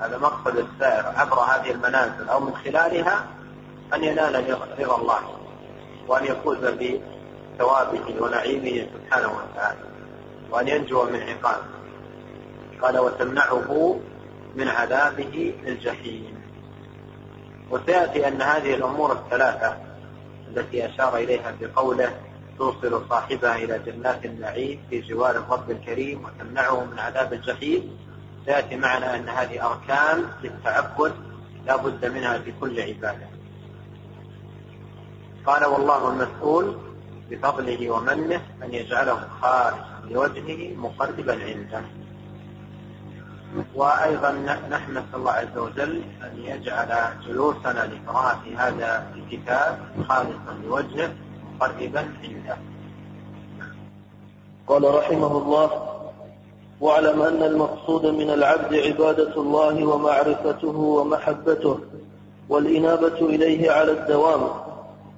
هذا 0.00 0.18
مقصد 0.18 0.56
السائر 0.56 1.06
عبر 1.16 1.40
هذه 1.40 1.70
المنازل 1.70 2.28
أو 2.28 2.40
من 2.40 2.54
خلالها 2.64 3.24
أن 3.94 4.04
ينال 4.04 4.50
رضا 4.78 4.96
الله 4.96 5.20
وأن 6.08 6.24
يفوز 6.24 6.58
بثوابه 6.58 8.22
ونعيمه 8.22 8.86
سبحانه 8.94 9.28
وتعالى 9.28 9.80
وأن 10.50 10.68
ينجو 10.68 11.04
من 11.04 11.22
عقابه 11.22 11.76
قال 12.82 12.98
وتمنعه 12.98 14.00
من 14.56 14.68
عذابه 14.68 15.54
الجحيم. 15.66 16.42
وسيأتي 17.70 18.28
أن 18.28 18.42
هذه 18.42 18.74
الأمور 18.74 19.12
الثلاثة 19.12 19.76
التي 20.48 20.86
أشار 20.86 21.16
إليها 21.16 21.54
بقوله 21.60 22.20
توصل 22.58 23.08
صاحبها 23.08 23.56
إلى 23.56 23.78
جنات 23.78 24.24
النعيم 24.24 24.82
في 24.90 25.00
جوار 25.00 25.30
الرب 25.30 25.70
الكريم 25.70 26.24
وتمنعه 26.24 26.84
من 26.84 26.98
عذاب 26.98 27.32
الجحيم. 27.32 27.98
سيأتي 28.44 28.76
معنا 28.76 29.16
أن 29.16 29.28
هذه 29.28 29.66
أركان 29.66 30.24
للتعبد 30.42 31.12
لا 31.66 31.76
بد 31.76 32.06
منها 32.06 32.38
في 32.38 32.52
كل 32.60 32.80
عبادة. 32.80 33.35
قال 35.46 35.64
والله 35.64 36.08
المسؤول 36.08 36.76
بفضله 37.30 37.90
ومنه 37.90 38.40
أن 38.62 38.74
يجعله 38.74 39.18
خالصا 39.42 40.00
لوجهه 40.10 40.74
مقربا 40.76 41.32
عنده. 41.32 41.82
وأيضا 43.74 44.32
نسأل 44.32 45.14
الله 45.14 45.32
عز 45.32 45.58
وجل 45.58 46.02
أن 46.22 46.38
يجعل 46.38 46.88
جلوسنا 47.26 47.90
لقراءة 47.92 48.42
هذا 48.56 49.06
الكتاب 49.14 49.78
خالصا 50.08 50.52
لوجهه 50.64 51.10
مقربا 51.54 52.00
عنده. 52.24 52.56
قال 54.68 54.94
رحمه 54.94 55.38
الله 55.38 55.70
واعلم 56.80 57.22
أن 57.22 57.42
المقصود 57.42 58.06
من 58.06 58.30
العبد 58.30 58.74
عبادة 58.74 59.34
الله 59.36 59.86
ومعرفته 59.86 60.76
ومحبته 60.76 61.78
والإنابة 62.48 63.18
إليه 63.20 63.70
على 63.70 63.92
الدوام 63.92 64.65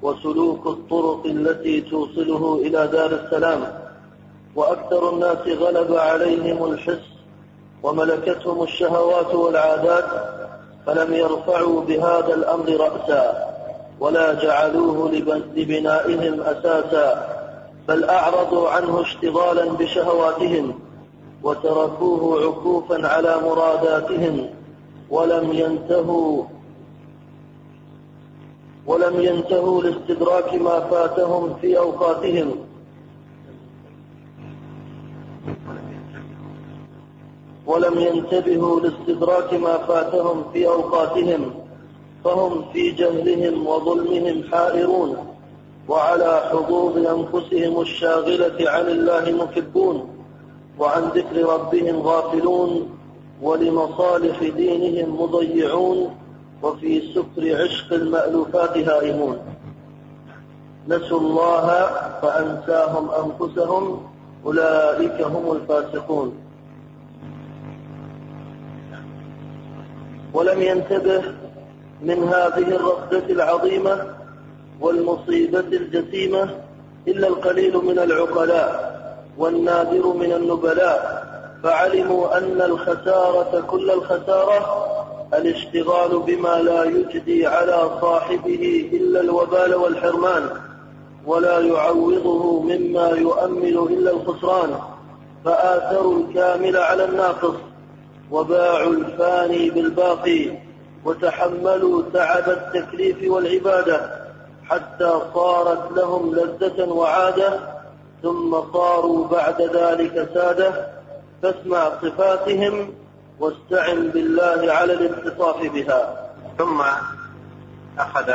وسلوك 0.02 0.66
الطرق 0.66 1.26
التي 1.26 1.80
توصله 1.80 2.60
إلى 2.62 2.86
دار 2.86 3.10
السلام. 3.12 3.88
وأكثر 4.56 5.10
الناس 5.12 5.58
غلب 5.58 5.94
عليهم 5.94 6.72
الحس 6.72 7.08
وملكتهم 7.82 8.62
الشهوات 8.62 9.34
والعادات 9.34 10.04
فلم 10.86 11.14
يرفعوا 11.14 11.80
بهذا 11.80 12.34
الأمر 12.34 12.76
رأسا 12.80 13.48
ولا 14.00 14.34
جعلوه 14.34 15.10
لبنائهم 15.56 16.40
أساسا 16.40 17.38
بل 17.88 18.04
أعرضوا 18.04 18.68
عنه 18.68 19.00
اشتغالا 19.00 19.72
بشهواتهم 19.72 20.78
وتركوه 21.42 22.44
عكوفا 22.46 23.08
على 23.08 23.36
مراداتهم 23.44 24.50
ولم 25.10 25.52
ينتهوا 25.52 26.44
ولم 28.88 29.20
ينتهوا 29.20 29.82
لاستدراك 29.82 30.54
ما 30.54 30.80
فاتهم 30.80 31.54
في 31.60 31.78
أوقاتهم. 31.78 32.50
ولم 37.66 37.98
ينتبهوا 37.98 38.80
لاستدراك 38.80 39.54
ما 39.54 39.78
فاتهم 39.78 40.44
في 40.52 40.68
أوقاتهم 40.68 41.54
فهم 42.24 42.64
في 42.72 42.90
جهلهم 42.90 43.66
وظلمهم 43.66 44.44
حائرون 44.52 45.16
وعلى 45.88 46.42
حظوظ 46.50 46.96
أنفسهم 46.96 47.80
الشاغلة 47.80 48.70
عن 48.70 48.86
الله 48.86 49.32
مكبون 49.44 50.08
وعن 50.78 51.02
ذكر 51.02 51.36
ربهم 51.54 51.96
غافلون 52.00 52.90
ولمصالح 53.42 54.42
دينهم 54.42 55.22
مضيعون 55.22 56.10
وفي 56.62 57.14
سكر 57.14 57.62
عشق 57.62 57.92
المألوفات 57.92 58.78
هائمون. 58.78 59.38
نسوا 60.88 61.20
الله 61.20 61.66
فأنساهم 62.22 63.10
أنفسهم 63.10 64.06
أولئك 64.46 65.20
هم 65.20 65.52
الفاسقون. 65.52 66.34
ولم 70.34 70.62
ينتبه 70.62 71.22
من 72.02 72.28
هذه 72.28 72.68
الرصدة 72.76 73.26
العظيمة 73.30 74.14
والمصيبة 74.80 75.60
الجسيمة 75.60 76.50
إلا 77.08 77.28
القليل 77.28 77.76
من 77.76 77.98
العقلاء 77.98 78.98
والنادر 79.38 80.12
من 80.12 80.32
النبلاء. 80.32 81.28
فعلموا 81.62 82.38
أن 82.38 82.60
الخسارة 82.62 83.60
كل 83.60 83.90
الخسارة 83.90 84.87
الاشتغال 85.34 86.18
بما 86.18 86.62
لا 86.62 86.84
يجدي 86.84 87.46
على 87.46 87.90
صاحبه 88.00 88.90
إلا 88.92 89.20
الوبال 89.20 89.74
والحرمان 89.74 90.50
ولا 91.26 91.60
يعوضه 91.60 92.60
مما 92.62 93.08
يؤمل 93.08 93.78
إلا 93.90 94.10
الخسران. 94.10 94.78
فآثروا 95.44 96.18
الكامل 96.18 96.76
على 96.76 97.04
الناقص 97.04 97.54
وباعوا 98.30 98.92
الفاني 98.92 99.70
بالباقي 99.70 100.50
وتحملوا 101.04 102.02
تعب 102.12 102.48
التكليف 102.48 103.30
والعبادة 103.30 104.10
حتى 104.64 105.20
صارت 105.34 105.92
لهم 105.92 106.34
لذة 106.34 106.84
وعادة 106.84 107.60
ثم 108.22 108.56
صاروا 108.72 109.26
بعد 109.26 109.62
ذلك 109.62 110.28
سادة. 110.34 110.98
فاسمع 111.42 111.90
صفاتهم 112.02 112.88
واستعن 113.40 114.08
بالله 114.08 114.72
على 114.72 114.92
الاتصاف 114.92 115.72
بها. 115.72 116.30
ثم 116.58 116.80
أخذ 117.98 118.30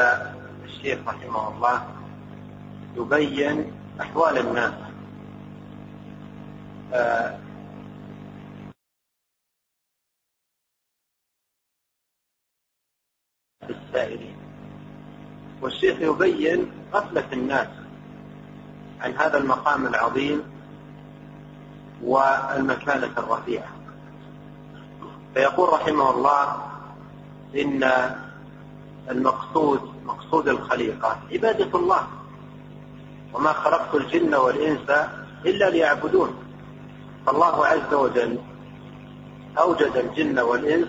الشيخ 0.63 0.99
رحمه 1.07 1.47
الله 1.55 1.87
يبين 2.97 3.71
أحوال 4.01 4.37
الناس. 4.37 4.73
آه، 6.93 7.39
السائلين. 13.69 14.37
والشيخ 15.61 16.01
يبين 16.01 16.71
غفلة 16.93 17.33
الناس 17.33 17.67
عن 19.01 19.11
هذا 19.13 19.37
المقام 19.37 19.87
العظيم 19.87 20.43
والمكانة 22.03 23.13
الرفيعة. 23.17 23.72
فيقول 25.33 25.73
رحمه 25.73 26.11
الله 26.11 26.55
إن 27.55 27.91
المقصود 29.09 29.93
مقصود 30.05 30.47
الخليقة 30.47 31.17
عبادة 31.31 31.79
الله. 31.79 32.07
وما 33.33 33.53
خلقت 33.53 33.95
الجن 33.95 34.35
والإنس 34.35 34.89
إلا 35.45 35.69
ليعبدون. 35.69 36.35
فالله 37.25 37.65
عز 37.65 37.93
وجل 37.93 38.37
أوجد 39.57 39.95
الجن 39.95 40.39
والإنس 40.39 40.87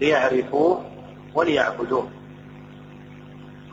ليعرفوه 0.00 0.84
وليعبدوه. 1.34 2.08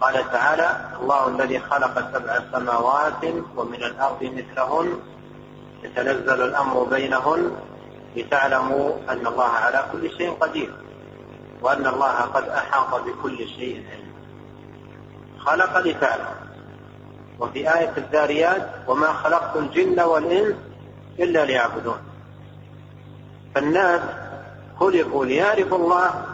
قال 0.01 0.31
تعالى 0.31 0.89
الله 1.01 1.27
الذي 1.27 1.59
خلق 1.59 2.11
سبع 2.13 2.39
سماوات 2.51 3.23
ومن 3.55 3.83
الأرض 3.83 4.23
مثلهن 4.23 4.93
يتنزل 5.83 6.41
الأمر 6.41 6.83
بينهن 6.83 7.51
لتعلموا 8.15 8.91
أن 9.09 9.27
الله 9.27 9.43
على 9.43 9.85
كل 9.91 10.17
شيء 10.17 10.31
قدير 10.31 10.73
وأن 11.61 11.87
الله 11.87 12.21
قد 12.21 12.49
أحاط 12.49 13.01
بكل 13.01 13.37
شيء 13.37 13.85
علما 13.91 14.05
خلق 15.39 15.77
لتعلم. 15.77 16.35
وفي 17.39 17.73
آية 17.73 17.93
الذاريات 17.97 18.69
وما 18.87 19.07
خلقت 19.07 19.57
الجن 19.57 19.99
والإنس 19.99 20.55
إلا 21.19 21.45
ليعبدون. 21.45 21.97
فالناس 23.55 24.01
خلقوا 24.79 25.25
ليعرفوا 25.25 25.77
الله 25.77 26.25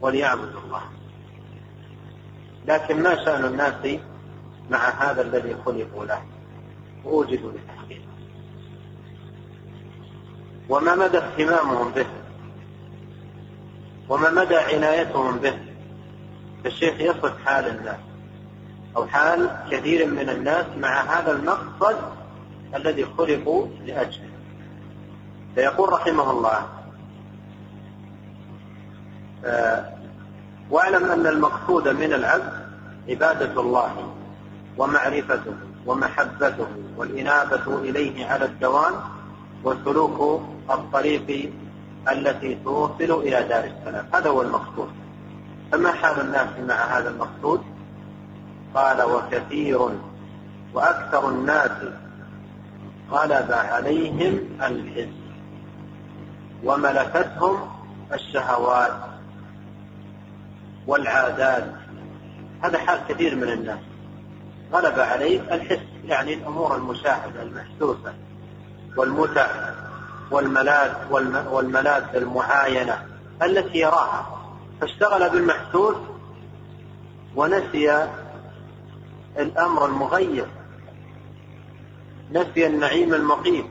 وليعبدوا 0.00 0.60
الله. 0.60 0.82
لكن 2.66 3.02
ما 3.02 3.24
شأن 3.24 3.44
الناس 3.44 4.00
مع 4.70 4.78
هذا 4.78 5.22
الذي 5.22 5.56
خلقوا 5.66 6.04
له؟ 6.04 6.22
ووجدوا 7.04 7.52
لتحقيقه 7.52 8.05
وما 10.68 10.94
مدى 10.94 11.18
اهتمامهم 11.18 11.90
به؟ 11.90 12.06
وما 14.08 14.30
مدى 14.30 14.56
عنايتهم 14.56 15.38
به؟ 15.38 15.58
فالشيخ 16.64 17.00
يصف 17.00 17.32
حال 17.44 17.68
الناس 17.68 17.98
أو 18.96 19.06
حال 19.06 19.50
كثير 19.70 20.06
من 20.06 20.30
الناس 20.30 20.66
مع 20.78 21.00
هذا 21.00 21.32
المقصد 21.32 21.96
الذي 22.74 23.06
خلقوا 23.18 23.66
لأجله. 23.86 24.30
فيقول 25.54 25.92
رحمه 25.92 26.30
الله 26.30 26.66
آه، 29.44 29.92
واعلم 30.70 31.04
أن 31.04 31.26
المقصود 31.26 31.88
من 31.88 32.12
العبد 32.12 32.52
عبادة 33.08 33.60
الله 33.60 34.14
ومعرفته 34.78 35.54
ومحبته 35.86 36.66
والإنابة 36.96 37.78
إليه 37.78 38.26
على 38.26 38.44
الدوام 38.44 38.92
وسلوك 39.64 40.42
الطريق 40.70 41.52
التي 42.08 42.58
توصل 42.64 43.10
إلى 43.22 43.42
دار 43.48 43.64
السلام. 43.64 44.06
هذا 44.14 44.30
هو 44.30 44.42
المقصود. 44.42 44.88
فما 45.72 45.92
حال 45.92 46.20
الناس 46.20 46.48
مع 46.68 46.98
هذا 46.98 47.10
المقصود؟ 47.10 47.62
قال 48.74 49.02
وكثير 49.02 49.88
وأكثر 50.74 51.28
الناس 51.28 51.70
غلب 53.10 53.52
عليهم 53.52 54.38
الحس 54.62 55.08
وملكتهم 56.64 57.68
الشهوات 58.12 58.92
والعادات. 60.86 61.64
هذا 62.62 62.78
حال 62.78 63.00
كثير 63.08 63.36
من 63.36 63.48
الناس. 63.48 63.78
غلب 64.72 65.00
عليه 65.00 65.54
الحس 65.54 65.78
يعني 66.04 66.34
الأمور 66.34 66.76
المشاهدة 66.76 67.42
المحسوسة 67.42 68.14
والمتع 68.96 69.65
والملاذ 70.30 70.92
والملاذ 71.50 72.04
المعاينة 72.14 73.06
التي 73.42 73.78
يراها. 73.78 74.26
فاشتغل 74.80 75.30
بالمحسوس 75.30 75.96
ونسي 77.36 78.08
الأمر 79.38 79.86
المغير. 79.86 80.46
نسي 82.32 82.66
النعيم 82.66 83.14
المقيم. 83.14 83.68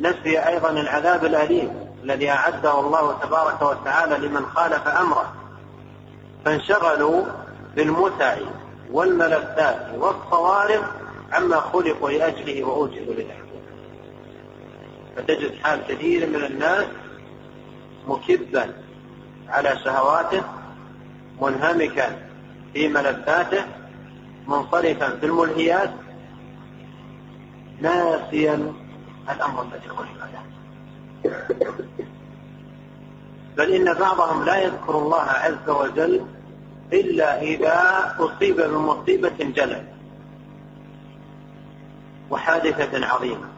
نسي 0.00 0.38
أيضا 0.38 0.70
العذاب 0.70 1.24
الأليم 1.24 1.70
الذي 2.02 2.30
أعده 2.30 2.80
الله 2.80 3.18
تبارك 3.22 3.62
وتعالى 3.62 4.26
لمن 4.26 4.46
خالف 4.46 4.88
أمره. 4.88 5.32
فانشغلوا 6.44 7.24
بالمتع 7.76 8.36
والملذات 8.92 9.86
والصوارف 9.98 10.82
عما 11.32 11.60
خلقوا 11.60 12.10
لأجله 12.10 12.64
وأوجدوا 12.64 13.14
لأجله 13.14 13.51
فتجد 15.16 15.54
حال 15.62 15.80
كثير 15.88 16.28
من 16.28 16.44
الناس 16.44 16.86
مكبا 18.08 18.74
على 19.48 19.78
شهواته 19.84 20.42
منهمكا 21.42 22.16
في 22.72 22.88
ملذاته 22.88 23.64
منصرفا 24.46 25.16
في 25.16 25.26
الملهيات. 25.26 25.90
ناسيا 27.80 28.72
الأمر 29.30 29.62
الذي 29.62 29.88
خلق 29.88 30.28
له 30.32 30.42
بل 33.56 33.72
إن 33.72 33.94
بعضهم 33.94 34.44
لا 34.44 34.56
يذكر 34.56 34.98
الله 34.98 35.22
عز 35.22 35.68
وجل 35.68 36.26
إلا 36.92 37.42
إذا 37.42 38.14
أصيب 38.18 38.56
بمصيبة 38.60 39.36
جلل 39.40 39.84
وحادثة 42.30 43.06
عظيمة. 43.06 43.51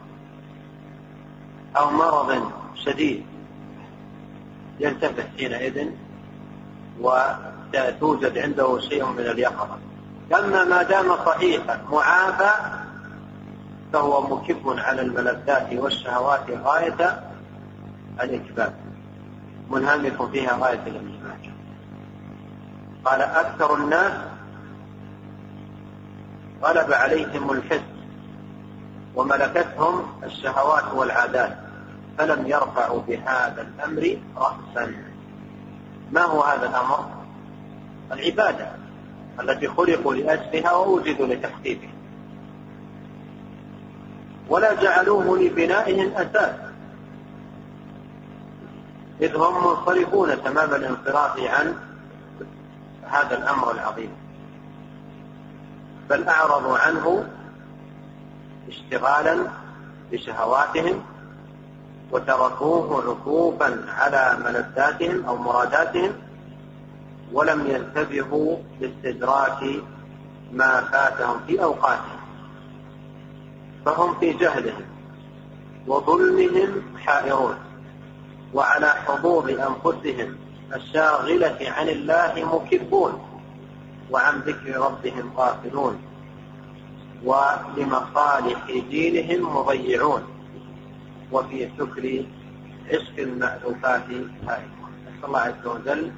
أو 1.77 1.91
مرض 1.91 2.51
شديد 2.75 3.25
ينتبه 4.79 5.23
حينئذ 5.37 5.89
وتوجد 7.01 8.37
عنده 8.37 8.79
شيء 8.79 9.05
من 9.05 9.19
اليقظة. 9.19 9.77
أما 10.33 10.63
ما 10.63 10.83
دام 10.83 11.15
صحيحا 11.25 11.81
معافى 11.91 12.51
فهو 13.93 14.35
مكب 14.35 14.79
على 14.79 15.01
الملذات 15.01 15.73
والشهوات 15.73 16.51
غاية 16.63 17.23
الإكباب 18.23 18.73
منهمك 19.69 20.31
فيها 20.31 20.57
غاية 20.61 20.83
الانهماك 20.87 21.51
قال 23.05 23.21
أكثر 23.21 23.75
الناس 23.75 24.13
غلب 26.63 26.93
عليهم 26.93 27.51
الحس 27.51 27.81
وملكتهم 29.15 30.03
الشهوات 30.23 30.93
والعادات. 30.93 31.64
فلم 32.17 32.47
يرفعوا 32.47 33.01
بهذا 33.07 33.61
الأمر 33.61 34.17
رأسا. 34.37 34.93
ما 36.11 36.21
هو 36.21 36.41
هذا 36.41 36.69
الأمر؟ 36.69 37.09
العبادة 38.11 38.71
التي 39.39 39.67
خلقوا 39.67 40.13
لأجلها 40.13 40.71
ووجدوا 40.71 41.27
لتحقيقها 41.27 41.89
ولا 44.49 44.73
جعلوه 44.73 45.39
لبنائهم 45.39 46.11
أساس. 46.15 46.55
إذ 49.21 49.35
هم 49.35 49.67
منصرفون 49.67 50.43
تمام 50.43 50.73
الانصراف 50.73 51.39
عن 51.39 51.75
هذا 53.03 53.37
الأمر 53.37 53.71
العظيم. 53.71 54.09
بل 56.09 56.27
أعرضوا 56.27 56.77
عنه 56.77 57.25
اشتغالا 58.67 59.47
بشهواتهم 60.11 61.03
وتركوه 62.11 63.03
عكوفا 63.09 63.85
على 63.87 64.37
ملذاتهم 64.45 65.25
أو 65.25 65.35
مراداتهم 65.35 66.13
ولم 67.33 67.67
ينتبهوا 67.67 68.57
لاستدراك 68.81 69.63
ما 70.53 70.81
فاتهم 70.81 71.39
في 71.47 71.63
أوقاتهم. 71.63 72.19
فهم 73.85 74.19
في 74.19 74.33
جهلهم 74.33 74.85
وظلمهم 75.87 76.97
حائرون 76.97 77.55
وعلى 78.53 78.87
حضور 78.87 79.49
أنفسهم 79.49 80.37
الشاغلة 80.75 81.57
عن 81.61 81.89
الله 81.89 82.33
مكبون 82.53 83.13
وعن 84.11 84.39
ذكر 84.39 84.77
ربهم 84.77 85.31
غافلون 85.37 86.01
ولمصالح 87.23 88.65
دينهم 88.89 89.57
مضيعون. 89.57 90.34
وفي 91.31 91.69
شكر 91.79 92.23
عشق 92.89 93.19
المألوفات 93.19 94.03
هائمون 94.47 94.91
نسأل 95.07 95.25
الله 95.25 95.39
عز 95.39 95.65
وجل 95.65 96.11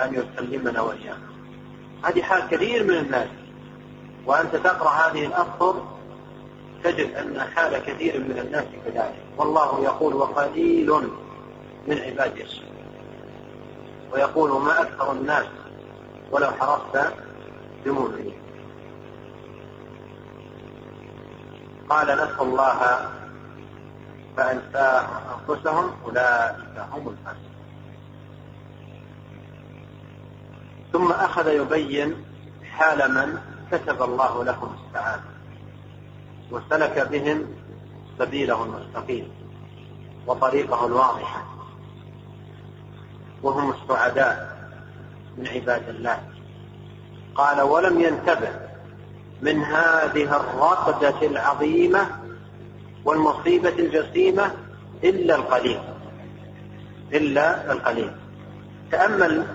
أن 0.00 0.14
يسلمنا 0.14 0.80
وإياكم. 0.80 1.30
هذه 2.04 2.22
حال 2.22 2.48
كثير 2.48 2.84
من 2.84 2.94
الناس 2.94 3.28
وأنت 4.26 4.56
تقرأ 4.56 4.90
هذه 4.90 5.26
الأسطر 5.26 5.84
تجد 6.84 7.14
أن 7.14 7.40
حال 7.40 7.78
كثير 7.78 8.20
من 8.20 8.38
الناس 8.38 8.64
كذلك. 8.84 9.14
والله 9.36 9.84
يقول 9.84 10.14
وقليل 10.14 10.90
من 11.86 11.92
الشكور 11.92 12.70
ويقول 14.12 14.62
ما 14.62 14.82
أكثر 14.82 15.12
الناس 15.12 15.46
ولو 16.30 16.50
حرصت 16.50 17.14
بمؤمنين. 17.84 18.40
قال 21.88 22.06
نسوا 22.06 22.44
الله 22.44 23.10
فأنساهم 24.40 25.08
أنفسهم 25.48 25.90
أولئك 26.04 26.78
هم 26.92 27.08
الفاسقون. 27.08 27.50
ثم 30.92 31.12
أخذ 31.12 31.48
يبين 31.48 32.24
حال 32.70 33.14
من 33.14 33.38
كتب 33.72 34.02
الله 34.02 34.44
لهم 34.44 34.76
السعادة 34.86 35.22
وسلك 36.50 37.08
بهم 37.10 37.46
سبيله 38.18 38.64
المستقيم 38.64 39.28
وطريقه 40.26 40.86
الواضحة 40.86 41.44
وهم 43.42 43.72
السعداء 43.72 44.58
من 45.38 45.46
عباد 45.46 45.88
الله. 45.88 46.18
قال 47.34 47.60
ولم 47.60 48.00
ينتبه 48.00 48.52
من 49.42 49.62
هذه 49.62 50.36
الرقدة 50.36 51.26
العظيمة 51.26 52.19
والمصيبة 53.04 53.72
الجسيمة 53.78 54.50
إلا 55.04 55.34
القليل. 55.34 55.78
إلا 57.12 57.72
القليل. 57.72 58.10
تأمل 58.90 59.46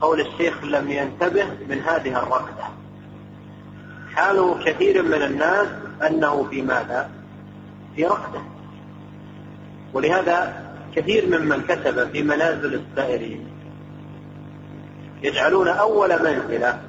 قول 0.00 0.20
الشيخ 0.20 0.64
لم 0.64 0.90
ينتبه 0.90 1.46
من 1.68 1.78
هذه 1.78 2.22
الرقدة 2.22 2.64
حال 4.14 4.64
كثير 4.64 5.02
من 5.02 5.22
الناس 5.22 5.68
أنه 6.06 6.44
في 6.50 6.62
ماذا؟ 6.62 7.10
في 7.96 8.04
رقدة 8.04 8.40
ولهذا 9.92 10.62
كثير 10.96 11.26
ممن 11.26 11.62
كتب 11.62 12.10
في 12.12 12.22
منازل 12.22 12.74
السائرين 12.74 13.46
يجعلون 15.22 15.68
أول 15.68 16.08
منزلة 16.08 16.80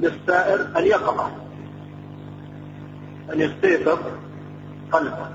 للسائر 0.00 0.68
اليقظة 0.76 1.30
أن 3.32 3.40
يستيقظ 3.40 3.98
قلبه 4.92 5.26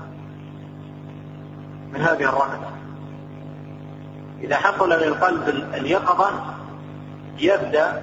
من 1.92 2.00
هذه 2.00 2.24
الرقدة 2.24 2.68
إذا 4.40 4.56
حصل 4.56 4.90
للقلب 4.92 5.48
اليقظة 5.74 6.30
يبدأ 7.38 8.02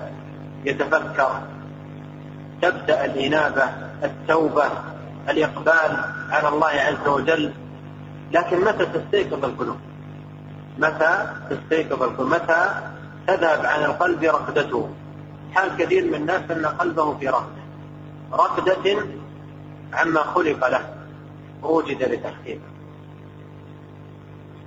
يتفكر 0.65 1.41
تبدأ 2.61 3.05
الإنابة 3.05 3.63
التوبة 4.03 4.65
الإقبال 5.29 5.97
على 6.29 6.47
الله 6.47 6.67
عز 6.67 7.07
وجل. 7.07 7.53
لكن 8.31 8.61
متى 8.61 8.85
تستيقظ 8.85 9.45
القلوب؟ 9.45 9.77
متى 10.77 11.27
تستيقظ 11.49 12.03
القلوب؟ 12.03 12.29
متى 12.29 12.69
تذهب 13.27 13.65
عن 13.65 13.85
القلب 13.85 14.23
رقدته 14.23 14.89
حال 15.53 15.77
كثير 15.77 16.05
من 16.05 16.15
الناس 16.15 16.51
أن 16.51 16.65
قلبه 16.65 17.17
في 17.17 17.27
رقدة 17.27 17.65
رقدة 18.33 19.05
عما 19.93 20.21
خلق 20.21 20.67
له. 20.67 20.94
ووجد 21.65 22.03
لتحقيقه 22.03 22.75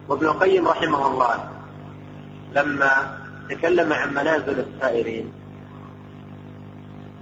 وابن 0.09 0.27
القيم 0.27 0.69
رحمه 0.69 1.07
الله 1.07 1.49
لما 2.55 3.19
تكلم 3.51 3.93
عن 3.93 4.15
منازل 4.15 4.61
السائرين 4.61 5.33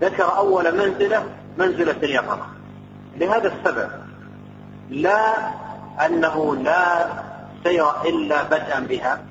ذكر 0.00 0.36
أول 0.36 0.78
منزلة 0.78 1.24
منزلة 1.58 1.96
اليقظة. 2.02 2.46
لهذا 3.16 3.52
السبب 3.54 3.90
لا 4.90 5.34
أنه 6.06 6.56
لا 6.56 7.08
سير 7.64 8.02
إلا 8.04 8.42
بدءا 8.42 8.80
بها 8.80 9.24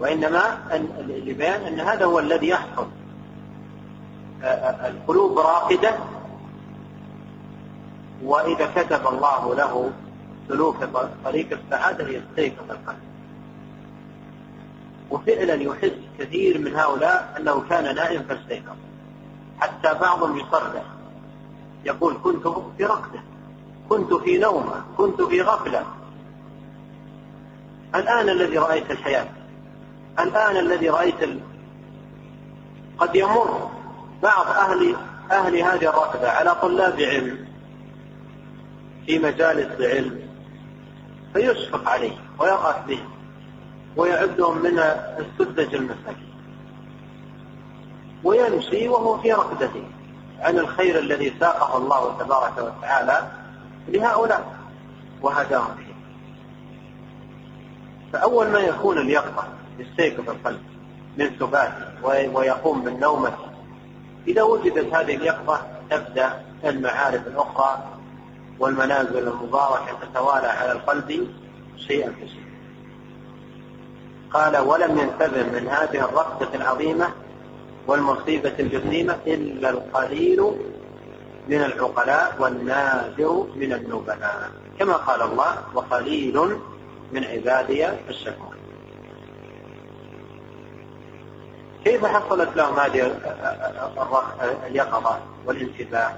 وإنما 0.00 0.58
لبيان 1.08 1.60
أن 1.60 1.80
هذا 1.80 2.04
هو 2.04 2.18
الذي 2.18 2.48
يحصل 2.48 2.86
القلوب 4.84 5.38
راقدة 5.38 5.94
وإذا 8.26 8.72
كتب 8.76 9.06
الله 9.06 9.54
له 9.54 9.90
سلوك 10.48 10.76
طريق 11.24 11.58
السعادة 11.58 12.08
يستيقظ 12.08 12.70
القلب. 12.70 12.98
وفعلا 15.10 15.54
يحس 15.54 15.92
كثير 16.18 16.58
من 16.58 16.74
هؤلاء 16.74 17.34
أنه 17.40 17.60
كان 17.70 17.94
نائم 17.94 18.22
فاستيقظ. 18.22 18.76
حتى 19.60 19.94
بعضهم 20.00 20.38
يصرح 20.38 20.82
يقول 21.84 22.16
كنت 22.24 22.48
في 22.78 22.84
رقدة 22.84 23.20
كنت 23.88 24.14
في 24.14 24.38
نومة 24.38 24.84
كنت 24.96 25.22
في 25.22 25.42
غفلة. 25.42 25.84
الآن 27.94 28.28
الذي 28.28 28.58
رأيت 28.58 28.90
الحياة 28.90 29.28
الآن 30.18 30.56
الذي 30.56 30.88
رأيت 30.88 31.22
ال... 31.22 31.40
قد 32.98 33.16
يمر 33.16 33.70
بعض 34.22 34.46
أهل 34.46 34.96
أهل 35.30 35.56
هذه 35.56 35.88
الرقبة 35.88 36.28
على 36.28 36.54
طلاب 36.54 37.00
علم 37.00 37.45
في 39.06 39.18
مجالس 39.18 39.80
العلم 39.80 40.20
فيشفق 41.34 41.88
عليه 41.88 42.16
ويرأف 42.38 42.86
به 42.86 42.98
ويعدهم 43.96 44.62
من 44.62 44.78
السذج 45.18 45.74
المساكين. 45.74 46.36
ويمشي 48.24 48.88
وهو 48.88 49.18
في 49.18 49.32
رقدته 49.32 49.84
عن 50.40 50.58
الخير 50.58 50.98
الذي 50.98 51.34
ساقه 51.40 51.76
الله 51.76 52.18
تبارك 52.18 52.58
وتعالى 52.58 53.30
لهؤلاء 53.88 54.56
وهداهم 55.22 55.76
فيه 55.76 55.94
فأول 58.12 58.46
ما 58.48 58.58
يكون 58.58 58.98
اليقظة 58.98 59.44
يستيقظ 59.78 60.30
القلب 60.30 60.60
من 61.18 61.30
سباته 61.40 61.86
ويقوم 62.34 62.84
من 62.84 63.00
إذا 64.28 64.42
وجدت 64.42 64.94
هذه 64.94 65.16
اليقظة 65.16 65.60
تبدأ 65.90 66.42
المعارف 66.64 67.26
الأخرى 67.26 67.95
والمنازل 68.58 69.28
المباركة 69.28 69.98
تتوالى 70.02 70.46
على 70.46 70.72
القلب 70.72 71.28
شيئا 71.76 72.10
فشيئا 72.10 72.46
قال 74.30 74.56
ولم 74.56 74.98
ينتبه 74.98 75.42
من 75.42 75.68
هذه 75.68 76.04
الرقدة 76.04 76.54
العظيمة 76.54 77.08
والمصيبة 77.86 78.52
الجسيمة 78.58 79.18
إلا 79.26 79.70
القليل 79.70 80.42
من 81.48 81.62
العقلاء 81.62 82.36
والنادر 82.38 83.46
من 83.56 83.72
النبلاء. 83.72 84.50
كما 84.78 84.92
قال 84.92 85.22
الله 85.22 85.56
وقليل 85.74 86.58
من 87.12 87.24
عبادي 87.24 87.88
الشكور. 87.88 88.56
كيف 91.84 92.06
حصلت 92.06 92.56
لهم 92.56 92.80
هذه 92.80 93.16
اليقظة 94.66 95.18
والانتباه 95.46 96.12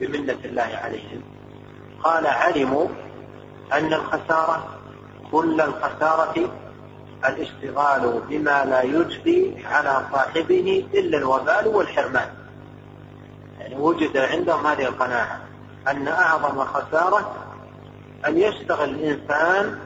بمنة 0.00 0.38
الله 0.44 0.70
عليهم؟ 0.82 1.37
قال 2.04 2.26
علموا 2.26 2.88
أن 3.72 3.94
الخسارة 3.94 4.68
كل 5.32 5.60
الخسارة 5.60 6.50
الاشتغال 7.24 8.22
بما 8.28 8.64
لا 8.64 8.82
يجدي 8.82 9.66
على 9.66 10.02
صاحبه 10.12 10.86
إلا 10.94 11.18
الوبال 11.18 11.68
والحرمان. 11.68 12.28
يعني 13.60 13.76
وجد 13.76 14.16
عندهم 14.16 14.66
هذه 14.66 14.82
القناعة 14.82 15.40
أن 15.88 16.08
أعظم 16.08 16.64
خسارة 16.64 17.34
أن 18.26 18.38
يشتغل 18.38 18.90
الإنسان 18.90 19.78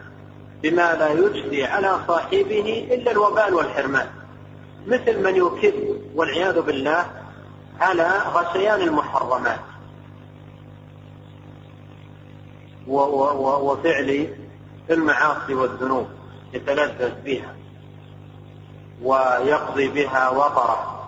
بما 0.62 0.94
لا 0.94 1.12
يجدي 1.12 1.64
على 1.64 1.98
صاحبه 2.08 2.88
إلا 2.90 3.10
الوبال 3.10 3.54
والحرمان. 3.54 4.06
مثل 4.86 5.22
من 5.22 5.36
يكذب 5.36 6.10
والعياذ 6.14 6.60
بالله 6.60 7.04
على 7.80 8.18
غشيان 8.34 8.80
المحرمات. 8.80 9.60
وفعل 12.88 14.28
المعاصي 14.90 15.54
والذنوب 15.54 16.06
يتلذذ 16.52 17.12
بها 17.24 17.54
ويقضي 19.02 19.88
بها 19.88 20.28
وطره 20.28 21.02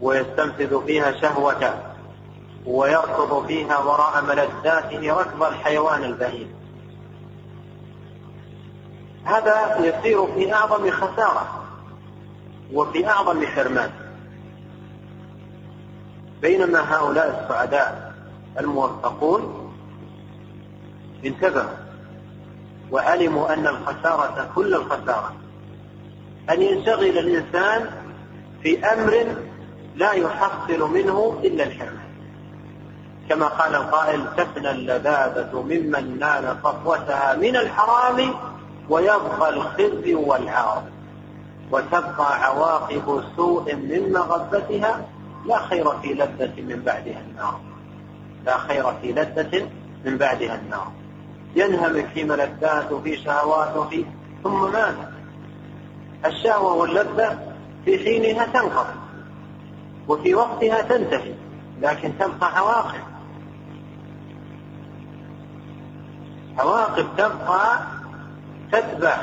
ويستنفذ 0.00 0.86
فيها 0.86 1.12
شهوته 1.12 1.74
ويركض 2.66 3.46
فيها 3.46 3.78
وراء 3.78 4.24
ملذاته 4.24 5.20
ركض 5.20 5.42
الحيوان 5.42 6.04
البهيم. 6.04 6.54
هذا 9.24 9.78
يصير 9.78 10.26
في 10.26 10.54
أعظم 10.54 10.90
خسارة 10.90 11.64
وفي 12.72 13.06
أعظم 13.06 13.46
حرمان. 13.46 13.90
بينما 16.42 16.94
هؤلاء 16.94 17.44
السعداء 17.44 18.14
الموفقون 18.58 19.63
انتبهوا. 21.26 21.76
وعلموا 22.90 23.54
أن 23.54 23.66
الخسارة 23.66 24.50
كل 24.54 24.74
الخسارة. 24.74 25.32
أن 26.50 26.62
ينشغل 26.62 27.18
الإنسان 27.18 27.90
في 28.62 28.86
أمر 28.92 29.36
لا 29.96 30.12
يحصل 30.12 30.92
منه 30.92 31.40
إلا 31.44 31.64
الحرمان 31.64 32.04
كما 33.28 33.46
قال 33.46 33.74
القائل 33.74 34.26
تفنى 34.36 34.70
اللذاذة 34.70 35.62
ممن 35.62 36.18
نال 36.18 36.56
صفوتها 36.64 37.36
من 37.36 37.56
الحرام 37.56 38.34
ويبقى 38.88 39.48
الخزي 39.48 40.14
والعار. 40.14 40.82
وتبقى 41.70 42.44
عواقب 42.44 43.24
سوء 43.36 43.74
من 43.74 44.12
مغبتها 44.12 45.06
لا 45.46 45.58
خير 45.58 45.90
في 46.02 46.14
لذة 46.14 46.62
من 46.62 46.82
بعدها 46.86 47.20
النار. 47.20 47.60
لا 48.46 48.58
خير 48.58 48.84
في 49.02 49.12
لذة 49.12 49.68
من 50.04 50.18
بعدها 50.18 50.54
النار. 50.54 50.92
ينهمك 51.56 52.06
في 52.14 52.24
ملذات 52.24 52.92
وفي 52.92 53.16
شهوات 53.16 53.76
وفي 53.76 54.04
ثم 54.42 54.72
ماذا 54.72 55.12
الشهوة 56.26 56.74
واللذة 56.74 57.38
في 57.84 57.98
حينها 57.98 58.46
تنقضي 58.46 58.98
وفي 60.08 60.34
وقتها 60.34 60.82
تنتهي 60.82 61.34
لكن 61.80 62.12
تبقى 62.18 62.56
عواقب. 62.58 63.00
عواقب 66.58 67.06
تبقى 67.16 67.78
تتبع 68.72 69.16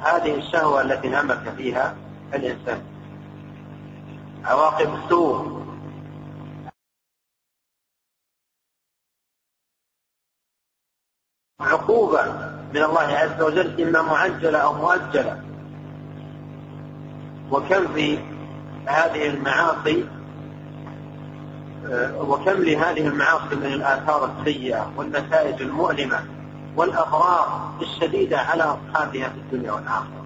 هذه 0.00 0.34
الشهوة 0.34 0.82
التي 0.82 1.08
نمك 1.08 1.54
فيها 1.56 1.94
الإنسان. 2.34 2.82
عواقب 4.44 4.88
سوء 5.08 5.59
عقوبة 11.60 12.22
من 12.74 12.82
الله 12.82 13.00
عز 13.00 13.42
وجل 13.42 13.82
إما 13.82 14.02
معجلة 14.02 14.58
أو 14.58 14.72
مؤجلة. 14.72 15.40
وكم 17.50 17.94
في 17.94 18.18
هذه 18.86 19.26
المعاصي 19.26 20.04
آه، 21.90 22.20
وكم 22.20 22.62
لهذه 22.62 23.06
المعاصي 23.06 23.54
من 23.54 23.66
الآثار 23.66 24.30
السيئة 24.30 24.90
والنتائج 24.96 25.62
المؤلمة 25.62 26.24
والأضرار 26.76 27.70
الشديدة 27.82 28.38
على 28.38 28.62
أصحابها 28.62 29.28
في 29.28 29.34
الدنيا 29.36 29.72
والآخرة. 29.72 30.24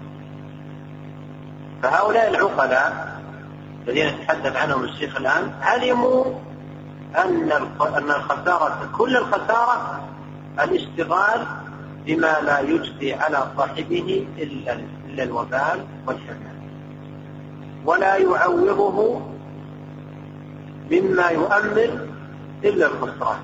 فهؤلاء 1.83 2.29
العقلاء 2.29 3.15
الذين 3.87 4.07
يتحدث 4.07 4.55
عنهم 4.55 4.83
الشيخ 4.83 5.17
الآن 5.17 5.51
علموا 5.61 6.25
أن 7.17 7.51
أن 7.81 8.11
الخسارة 8.11 8.89
كل 8.97 9.17
الخسارة 9.17 9.99
الاشتغال 10.63 11.45
بما 12.05 12.39
لا 12.41 12.59
يجدي 12.59 13.13
على 13.13 13.47
صاحبه 13.57 14.27
إلا 14.37 15.23
الوبال 15.23 15.85
والحرمان 16.07 16.55
ولا 17.85 18.15
يعوضه 18.15 19.21
مما 20.91 21.29
يؤمل 21.29 22.09
إلا 22.63 22.85
الخسران. 22.85 23.39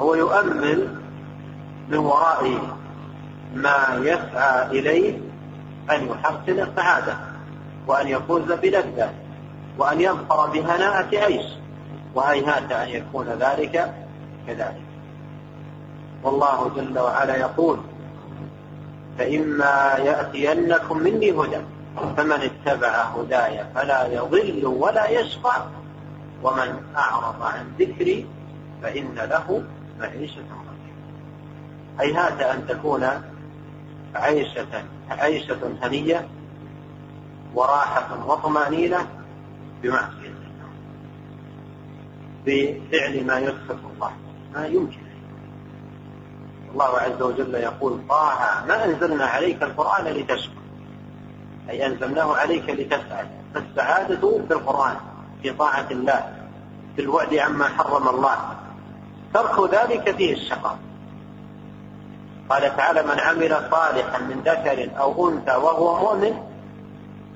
هو 0.00 0.14
يؤمل 0.14 0.88
من 1.88 1.98
وراء 1.98 2.58
ما 3.54 4.00
يسعى 4.02 4.66
إليه 4.78 5.18
أن 5.90 6.08
يحصل 6.08 6.42
السعادة 6.48 7.16
وأن 7.86 8.08
يفوز 8.08 8.52
بلذة 8.52 9.12
وأن 9.78 10.00
يظفر 10.00 10.46
بهناءة 10.46 11.18
عيش 11.18 11.46
وهيهات 12.14 12.72
أن 12.72 12.88
يكون 12.88 13.26
ذلك 13.26 13.94
كذلك. 14.46 14.91
والله 16.22 16.70
جل 16.76 16.98
وعلا 16.98 17.36
يقول 17.36 17.78
فإما 19.18 19.94
يأتينكم 19.98 20.98
مني 20.98 21.30
هدى 21.30 21.58
فمن 22.16 22.32
اتبع 22.32 22.88
هداي 22.88 23.64
فلا 23.74 24.06
يضل 24.06 24.66
ولا 24.66 25.08
يشقى 25.08 25.66
ومن 26.42 26.82
أعرض 26.96 27.42
عن 27.42 27.66
ذكري 27.78 28.26
فإن 28.82 29.14
له 29.14 29.62
معيشة 30.00 30.42
ضنكا 30.42 30.92
هيهات 32.00 32.40
أن 32.40 32.66
تكون 32.68 33.08
عيشة 34.14 34.84
عيشة 35.10 35.58
هنية 35.82 36.28
وراحة 37.54 38.26
وطمأنينة 38.26 39.06
بمعصية 39.82 40.32
بفعل 42.46 43.26
ما 43.26 43.38
يسخط 43.38 43.78
الله 43.94 44.12
ما 44.54 44.66
يمكن. 44.66 45.11
الله 46.72 46.98
عز 46.98 47.22
وجل 47.22 47.54
يقول 47.54 48.00
طه 48.08 48.64
ما 48.68 48.84
أنزلنا 48.84 49.26
عليك 49.26 49.62
القرآن 49.62 50.04
لتشقى. 50.04 50.62
أي 51.70 51.86
أنزلناه 51.86 52.36
عليك 52.36 52.70
لتسعد 52.70 53.28
فالسعادة 53.54 54.38
بالقرآن 54.48 54.96
في 55.42 55.50
طاعة 55.52 55.86
الله 55.90 56.32
في 56.96 57.02
الوعد 57.02 57.34
عما 57.34 57.68
حرم 57.68 58.08
الله. 58.08 58.36
ترك 59.34 59.74
ذلك 59.74 60.16
فيه 60.16 60.32
الشقاء. 60.34 60.78
قال 62.50 62.76
تعالى 62.76 63.02
من 63.02 63.20
عمل 63.20 63.70
صالحا 63.70 64.18
من 64.18 64.42
ذكر 64.44 64.90
أو 64.98 65.28
أنثى 65.28 65.56
وهو 65.56 66.00
مؤمن 66.00 66.34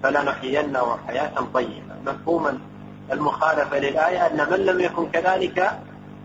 فلنحيينه 0.02 0.96
حياة 1.06 1.32
طيبة. 1.54 1.94
مفهوما 2.06 2.58
المخالفة 3.12 3.78
للآية 3.78 4.26
أن 4.26 4.50
من 4.50 4.66
لم 4.66 4.80
يكن 4.80 5.10
كذلك 5.10 5.80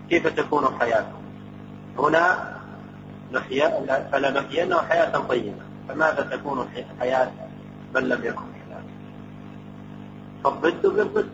كيف 0.10 0.28
تكون 0.28 0.78
حياته؟ 0.80 1.22
هنا 2.00 2.54
فلنحيينه 4.12 4.78
حياة 4.82 5.18
طيبة. 5.18 5.54
فماذا 5.90 6.28
تكون 6.32 6.68
حياة 7.00 7.32
من 7.96 8.02
لم 8.02 8.26
يكن 8.26 8.46
كذلك 8.46 8.84
فالضد 10.44 10.88
بالضد. 10.88 11.30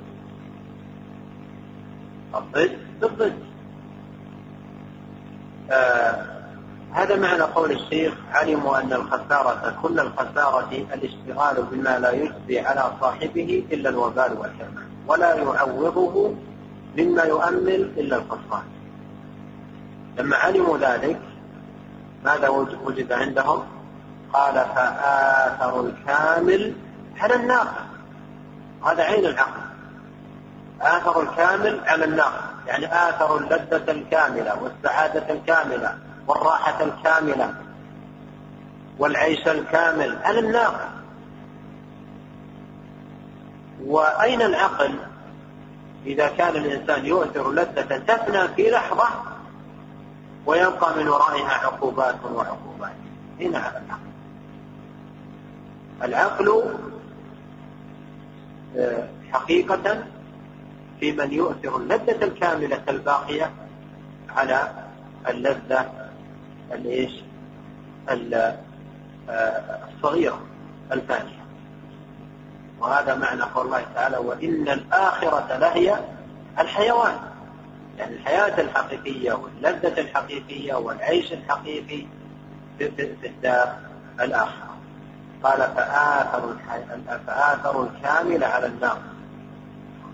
الضد 2.35 2.77
بالضد. 3.01 3.39
آه 5.71 6.25
هذا 6.93 7.15
معنى 7.15 7.41
قول 7.41 7.71
الشيخ 7.71 8.13
علموا 8.31 8.79
أن 8.79 8.93
الخسارة 8.93 9.75
كل 9.81 9.99
الخسارة 9.99 10.85
الاشتغال 10.93 11.63
بما 11.71 11.99
لا 11.99 12.11
يجزي 12.11 12.59
على 12.59 12.91
صاحبه 13.01 13.63
إلا 13.71 13.89
الوبال 13.89 14.37
والحرمان 14.37 14.87
ولا 15.07 15.35
يعوضه 15.35 16.33
مما 16.97 17.23
يؤمل 17.23 17.91
إلا 17.97 18.17
الخسران. 18.17 18.63
لما 20.17 20.35
علموا 20.35 20.77
ذلك 20.77 21.19
ماذا 22.23 22.49
وجد 22.83 23.11
عندهم؟ 23.11 23.63
قال 24.33 24.53
فآثروا 24.53 25.89
الكامل 25.89 26.73
على 27.17 27.35
الناقص 27.35 27.81
هذا 28.85 29.03
عين 29.03 29.25
العقل. 29.25 29.61
آثروا 30.81 31.23
الكامل 31.23 31.81
على 31.85 32.05
الناقص 32.05 32.43
يعني 32.67 32.85
آثروا 32.85 33.39
اللذة 33.39 33.91
الكاملة 33.91 34.63
والسعادة 34.63 35.33
الكاملة 35.33 35.97
والراحة 36.27 36.83
الكاملة 36.83 37.53
والعيش 38.99 39.47
الكامل 39.47 40.17
على 40.23 40.39
الناقص 40.39 40.89
وأين 43.85 44.41
العقل؟ 44.41 44.95
إذا 46.05 46.27
كان 46.27 46.55
الإنسان 46.55 47.05
يؤثر 47.05 47.51
لذة 47.51 47.97
تفنى 47.97 48.47
في 48.47 48.71
لحظة 48.71 49.07
ويبقى 50.47 50.97
من 50.97 51.07
ورائها 51.07 51.49
عقوبات 51.49 52.15
وعقوبات. 52.23 52.91
هنا 53.39 53.57
على 53.59 53.81
العقل 53.85 54.07
العقل 56.03 56.63
آه، 58.77 59.07
حقيقة 59.31 60.03
في 60.99 61.11
من 61.11 61.33
يؤثر 61.33 61.77
اللذة 61.77 62.23
الكاملة 62.25 62.81
الباقية 62.89 63.51
على 64.29 64.71
اللذة 65.27 65.91
الإيش؟ 66.71 67.11
آه، 68.09 69.79
الصغيرة 69.95 70.41
الفانية. 70.91 71.45
وهذا 72.79 73.15
معنى 73.15 73.41
قول 73.41 73.65
الله 73.65 73.85
تعالى 73.95 74.17
وإن 74.17 74.69
الآخرة 74.69 75.57
لهي 75.57 75.95
الحيوان. 76.59 77.15
يعني 77.97 78.15
الحياة 78.15 78.61
الحقيقية 78.61 79.33
واللذة 79.33 80.01
الحقيقية 80.01 80.73
والعيش 80.73 81.33
الحقيقي 81.33 82.05
الدار 83.25 83.75
الآخرة. 84.19 84.77
قال 85.43 85.57
فآثروا 85.57 86.53
فآثروا 87.27 87.85
الكامل 87.85 88.43
على 88.43 88.67
الناقص 88.67 89.01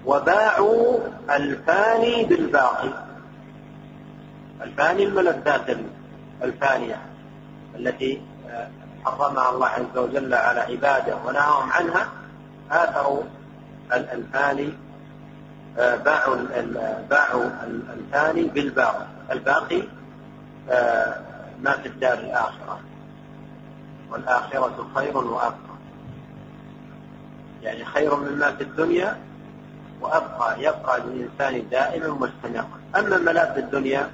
وباعوا 0.05 0.99
الفاني 1.29 2.23
بالباقي. 2.23 2.89
الفاني 4.61 5.03
الملذات 5.03 5.77
الفانية 6.43 7.01
التي 7.75 8.21
آه، 8.49 8.69
حرمها 9.05 9.49
الله 9.49 9.67
عز 9.67 9.97
وجل 9.97 10.33
على 10.33 10.59
عباده 10.59 11.17
ونهاهم 11.25 11.71
عنها. 11.71 12.07
آثروا 12.71 13.23
الفاني 13.93 14.73
باعوا 15.77 16.35
باعوا 17.09 17.45
الفاني 17.93 18.43
بالباقي. 18.43 19.05
الباقي 19.31 19.83
آه، 20.69 21.21
ما 21.61 21.71
في 21.71 21.87
الدار 21.87 22.13
الآخرة. 22.13 22.79
والآخرة 24.11 24.87
خير 24.95 25.17
وأبقى. 25.17 25.73
يعني 27.61 27.85
خير 27.85 28.15
مما 28.15 28.51
في 28.51 28.63
الدنيا 28.63 29.17
وأبقى 30.01 30.63
يبقى 30.63 30.99
للإنسان 30.99 31.69
دائما 31.69 32.07
مستمرا. 32.07 32.79
أما 32.95 33.17
ملاذ 33.17 33.57
الدنيا 33.57 34.11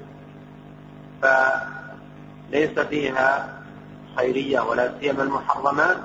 فليس 1.22 2.80
فيها 2.80 3.50
خيرية 4.18 4.60
ولا 4.60 4.92
سيما 5.00 5.24
المحرمات 5.24 5.98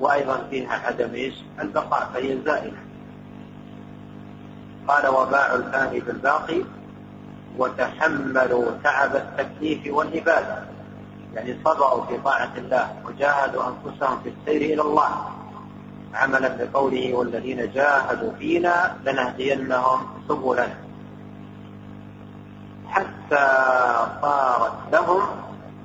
وأيضا 0.00 0.46
فيها 0.50 0.72
عدم 0.86 1.32
البقاء 1.60 2.10
فهي 2.14 2.38
زائلة. 2.44 2.89
قال 4.90 5.06
وباعوا 5.08 5.56
الفاني 5.56 6.00
بالباقي 6.00 6.62
وتحملوا 7.58 8.70
تعب 8.84 9.16
التكليف 9.16 9.94
والعبادة 9.94 10.64
يعني 11.34 11.56
صبروا 11.64 12.06
في 12.06 12.16
طاعة 12.18 12.52
الله 12.56 12.94
وجاهدوا 13.04 13.62
أنفسهم 13.68 14.20
في 14.22 14.28
السير 14.28 14.74
إلى 14.74 14.82
الله. 14.82 15.10
عملا 16.14 16.64
بقوله 16.64 17.14
والذين 17.14 17.72
جاهدوا 17.72 18.32
فينا 18.38 18.96
لنهدينهم 19.04 20.00
سبلنا. 20.28 20.74
حتى 22.88 23.46
صارت 24.22 24.72
لهم 24.92 25.22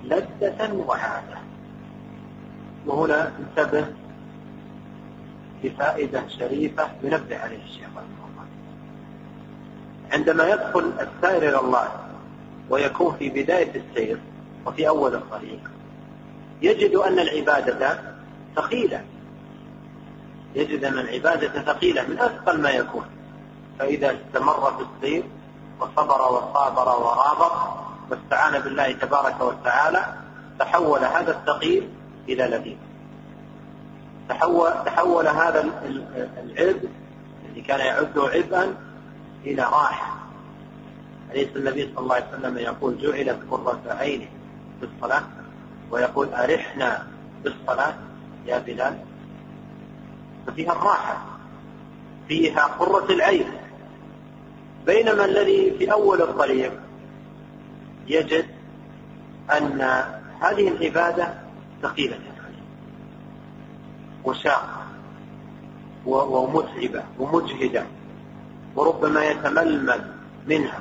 لذة 0.03 0.73
وعادة. 0.73 1.37
وهنا 2.85 3.31
انتبه 3.39 3.85
بفائدة 5.63 6.27
شريفة 6.27 6.87
ينبه 7.03 7.37
عليه 7.37 7.63
الشيخ 7.63 7.87
عندما 10.11 10.49
يدخل 10.49 10.91
السائر 10.99 11.49
إلى 11.49 11.59
الله 11.59 11.87
ويكون 12.69 13.15
في 13.19 13.29
بداية 13.29 13.71
السير 13.75 14.17
وفي 14.65 14.87
أول 14.87 15.15
الطريق 15.15 15.59
يجد 16.61 16.95
أن 16.95 17.19
العبادة 17.19 17.99
ثقيلة. 18.55 19.03
يجد 20.55 20.83
أن 20.83 20.99
العبادة 20.99 21.61
ثقيلة 21.61 22.07
من 22.07 22.19
أثقل 22.19 22.61
ما 22.61 22.69
يكون. 22.69 23.05
فإذا 23.79 24.11
استمر 24.11 24.73
في 24.77 24.85
السير 24.95 25.23
وصبر 25.79 26.21
وصابر 26.21 26.89
ورابط 26.89 27.51
واستعان 28.09 28.61
بالله 28.61 28.91
تبارك 28.91 29.41
وتعالى 29.41 30.05
تحول 30.59 30.99
هذا 30.99 31.31
الثقيل 31.31 31.89
إلى 32.29 32.43
لذيذ. 32.43 32.77
تحول, 34.29 34.71
تحول 34.85 35.27
هذا 35.27 35.65
العبء 36.43 36.89
الذي 37.45 37.61
كان 37.67 37.79
يعده 37.79 38.23
عبئا 38.23 38.75
إلى 39.45 39.63
راحة. 39.63 40.17
أليس 41.31 41.47
النبي 41.55 41.89
صلى 41.95 41.99
الله 41.99 42.15
عليه 42.15 42.25
وسلم 42.29 42.57
يقول 42.57 42.97
جعلت 42.97 43.39
قرة 43.51 43.81
عيني 43.87 44.27
في 44.79 44.87
الصلاة 44.95 45.23
ويقول 45.91 46.33
أرحنا 46.33 47.07
بالصلاة 47.43 47.95
يا 48.45 48.59
بلال. 48.59 48.97
ففيها 50.47 50.71
الراحة 50.71 51.25
فيها 52.27 52.61
قرة 52.61 53.11
العين. 53.13 53.45
بينما 54.85 55.25
الذي 55.25 55.71
في 55.77 55.91
أول 55.91 56.21
الطريق 56.21 56.71
يجد 58.07 58.45
أن 59.57 59.81
هذه 60.41 60.67
العبادة 60.67 61.33
ثقيلة. 61.81 62.19
وشاقة 64.23 64.85
ومتعبة 66.05 67.03
ومجهدة. 67.19 67.85
وربما 68.75 69.25
يتململ 69.25 70.11
منها 70.47 70.79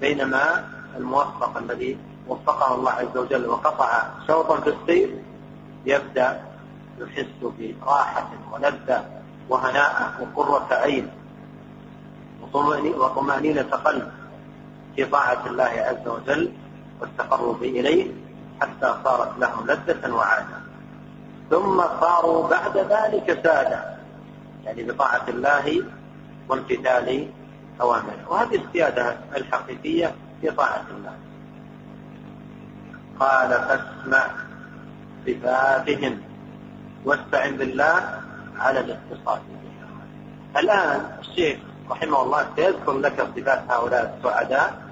بينما 0.00 0.64
الموفق 0.96 1.58
الذي 1.58 1.98
وفقه 2.28 2.74
الله 2.74 2.90
عز 2.90 3.16
وجل 3.16 3.46
وقطع 3.46 4.02
شوطا 4.26 4.60
في 4.60 4.70
السير 4.70 5.22
يبدأ 5.86 6.40
يحس 6.98 7.26
براحة 7.82 8.28
ولذة 8.52 9.04
وهناء 9.48 10.12
وقرة 10.20 10.68
عين 10.74 11.10
وطمأنينة 12.96 13.62
قلب 13.62 14.12
في 14.96 15.04
طاعة 15.04 15.46
الله 15.46 15.64
عز 15.64 16.08
وجل 16.08 16.52
والتقرب 17.00 17.62
إليه 17.62 18.12
حتى 18.60 18.94
صارت 19.04 19.38
لهم 19.38 19.66
لذة 19.66 20.14
وعادة. 20.14 20.58
ثم 21.50 21.82
صاروا 22.00 22.48
بعد 22.48 22.76
ذلك 22.78 23.40
سادة 23.44 23.98
يعني 24.64 24.82
بطاعة 24.82 25.24
الله 25.28 25.82
وامتثال 26.48 27.28
أوامره. 27.80 28.24
وهذه 28.28 28.56
السيادة 28.64 29.16
الحقيقية 29.36 30.14
في 30.40 30.50
طاعة 30.50 30.84
الله. 30.90 31.16
قال 33.20 33.50
فاسمع 33.50 34.26
صفاتهم 35.26 36.20
واستعن 37.04 37.56
بالله 37.56 38.22
على 38.58 38.80
الاتصال 38.80 39.40
بها 39.40 40.60
الآن 40.60 41.00
الشيخ 41.20 41.58
رحمه 41.90 42.22
الله 42.22 42.46
سيذكر 42.56 42.98
لك 42.98 43.28
صفات 43.36 43.70
هؤلاء 43.70 44.18
السعداء 44.18 44.82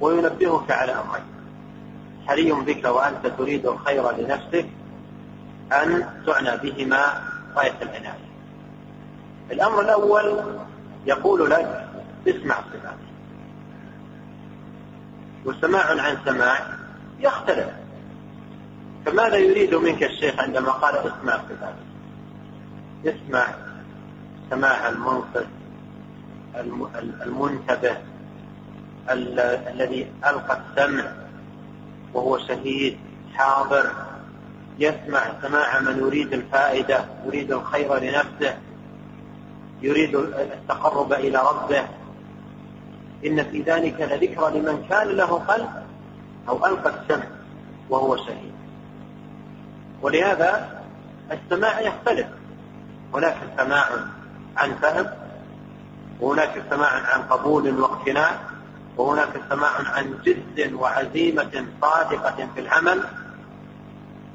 وينبهك 0.00 0.70
على 0.70 0.92
أمرين. 0.92 1.24
حري 2.26 2.52
بك 2.52 2.84
وأنت 2.84 3.26
تريد 3.26 3.66
الخير 3.66 4.10
لنفسك 4.10 4.66
أن 5.72 5.88
تعنى 6.26 6.56
بهما 6.56 7.22
غاية 7.56 7.82
العناية. 7.82 8.33
الأمر 9.50 9.80
الأول 9.80 10.40
يقول 11.06 11.50
لك 11.50 11.88
اسمع 12.28 12.54
صفاته 12.54 13.04
وسماع 15.44 16.02
عن 16.02 16.16
سماع 16.24 16.58
يختلف. 17.20 17.68
فماذا 19.06 19.36
يريد 19.36 19.74
منك 19.74 20.02
الشيخ 20.02 20.40
عندما 20.40 20.70
قال 20.70 20.94
اسمع 20.94 21.36
صفاته 21.36 21.84
اسمع 23.04 23.46
سماع 24.50 24.88
المنصت 24.88 25.46
المنتبه 27.22 27.96
الذي 29.10 30.12
ألقى 30.26 30.60
السمع 30.60 31.04
وهو 32.14 32.38
شهيد 32.38 32.98
حاضر. 33.34 33.90
يسمع 34.78 35.22
سماع 35.42 35.80
من 35.80 35.98
يريد 35.98 36.32
الفائدة 36.32 37.04
يريد 37.26 37.52
الخير 37.52 37.94
لنفسه. 37.98 38.58
يريد 39.84 40.14
التقرب 40.16 41.12
إلى 41.12 41.38
ربه. 41.38 41.84
إن 43.26 43.44
في 43.50 43.62
ذلك 43.62 44.00
لذكرى 44.00 44.58
لمن 44.58 44.86
كان 44.88 45.08
له 45.08 45.26
قلب 45.48 45.70
أو 46.48 46.66
ألقى 46.66 46.90
السمع 46.90 47.26
وهو 47.90 48.16
شهيد 48.16 48.54
ولهذا 50.02 50.82
السماع 51.32 51.80
يختلف. 51.80 52.26
هناك 53.14 53.36
سماع 53.58 53.86
عن 54.56 54.74
فهم 54.74 55.06
وهناك 56.20 56.62
سماع 56.70 56.88
عن 56.88 57.22
قبول 57.22 57.80
واقتناع 57.80 58.30
وهناك 58.96 59.40
سماع 59.50 59.70
عن 59.94 60.14
جد 60.24 60.72
وعزيمة 60.72 61.66
صادقة 61.80 62.48
في 62.54 62.60
العمل 62.60 63.00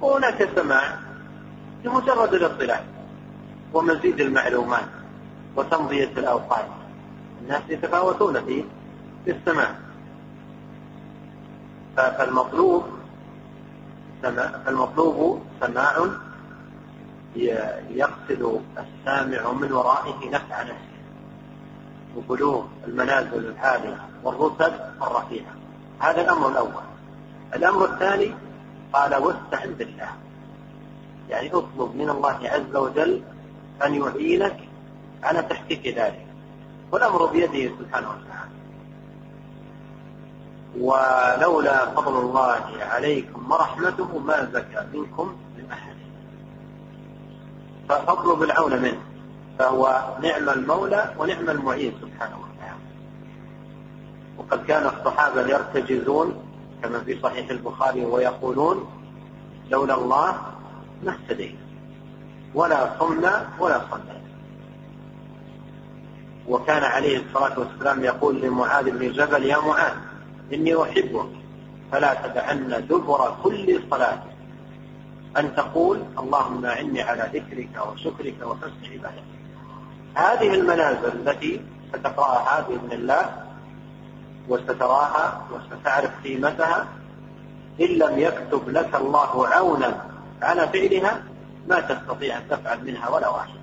وهناك 0.01 0.49
سماع 0.55 0.99
لمجرد 1.83 2.33
الاطلاع 2.33 2.83
ومزيد 3.73 4.21
المعلومات. 4.21 4.98
وتمضية 5.55 6.11
الأوقات. 6.17 6.65
الناس 7.41 7.61
يتفاوتون 7.69 8.45
في 8.45 8.63
في 9.25 9.31
السماع. 9.31 9.75
فالمطلوب 11.97 12.83
فالمطلوب 14.23 15.41
سماع 15.61 16.05
يقصد 17.89 18.61
السامع 18.77 19.51
من 19.51 19.71
ورائه 19.71 20.29
نفع 20.29 20.63
نفسه. 20.63 20.99
وبلوغ 22.17 22.65
المنازل 22.87 23.45
العالية 23.45 23.97
والرتب 24.23 24.73
الرفيعة. 25.01 25.53
هذا 25.99 26.21
الأمر 26.21 26.49
الأول. 26.49 26.83
الأمر 27.55 27.85
الثاني 27.85 28.33
قال 28.93 29.15
واستعن 29.15 29.73
بالله. 29.73 30.09
يعني 31.29 31.47
اطلب 31.53 31.95
من 31.95 32.09
الله 32.09 32.39
عز 32.43 32.75
وجل 32.75 33.21
أن 33.85 33.95
يعينك 33.95 34.68
على 35.23 35.41
تحقيق 35.41 35.95
ذلك. 35.95 36.25
والأمر 36.91 37.25
بيده 37.25 37.75
سبحانه 37.79 38.09
وتعالى. 38.09 38.49
ولولا 40.79 41.85
فضل 41.85 42.19
الله 42.19 42.61
عليكم 42.79 43.51
ورحمته 43.51 44.19
ما 44.19 44.49
زكى 44.53 44.87
منكم 44.93 45.35
من 45.57 45.71
أحد. 45.71 45.95
فاطلب 47.89 48.43
العون 48.43 48.81
منه. 48.81 49.01
فهو 49.59 50.13
نعم 50.21 50.49
المولى 50.49 51.13
ونعم 51.17 51.49
المعين 51.49 51.93
سبحانه 52.01 52.37
وتعالى. 52.37 52.83
وقد 54.37 54.65
كان 54.65 54.85
الصحابة 54.85 55.47
يرتجزون 55.47 56.33
كما 56.83 56.99
في 56.99 57.19
صحيح 57.21 57.49
البخاري 57.49 58.05
ويقولون 58.05 58.91
لولا 59.69 59.95
الله 59.95 60.41
ما 61.03 61.11
اهتدينا. 61.11 61.59
ولا 62.55 62.99
صمنا 62.99 63.49
ولا 63.59 63.81
صلينا. 63.91 64.18
وكان 66.49 66.83
عليه 66.83 67.17
الصلاة 67.17 67.59
والسلام 67.59 68.03
يقول 68.03 68.41
لمعاذ 68.41 68.91
بن 68.91 69.11
جبل 69.11 69.45
يا 69.45 69.57
معاذ 69.57 69.93
إني 70.53 70.83
أحبك 70.83 71.29
فلا 71.91 72.13
تدعن 72.13 72.85
دبر 72.89 73.37
كل 73.43 73.81
صلاة 73.91 74.19
أن 75.37 75.55
تقول 75.55 76.03
اللهم 76.19 76.65
أعني 76.65 77.01
على 77.01 77.29
ذكرك 77.33 77.87
وشكرك 77.87 78.35
وحسن 78.43 78.93
عبادتك. 78.93 79.23
هذه 80.15 80.53
المنازل 80.53 81.05
التي 81.05 81.61
ستقرأها 81.93 82.65
بإذن 82.69 82.91
الله 82.91 83.25
وستراها 84.49 85.41
وستعرف 85.53 86.11
قيمتها 86.23 86.87
إن 87.81 87.87
لم 87.87 88.19
يكتب 88.19 88.69
لك 88.69 88.95
الله 88.95 89.47
عونا 89.47 90.05
على 90.41 90.67
فعلها 90.67 91.23
ما 91.67 91.79
تستطيع 91.79 92.37
أن 92.37 92.43
تفعل 92.49 92.85
منها 92.85 93.09
ولا 93.09 93.29
واحدة. 93.29 93.59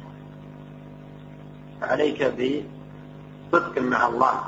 فعليك 1.81 2.23
بصدق 3.57 3.79
مع 3.79 4.07
الله 4.07 4.41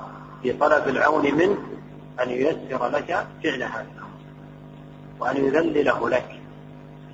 في 0.42 0.52
طلب 0.52 0.88
العون 0.88 1.34
منه 1.34 1.58
أن 2.22 2.30
ييسر 2.30 2.88
لك 2.88 3.26
فعل 3.44 3.62
هذا 3.62 3.86
الأمر 3.94 4.18
وأن 5.20 5.36
يذلله 5.36 6.08
لك 6.08 6.40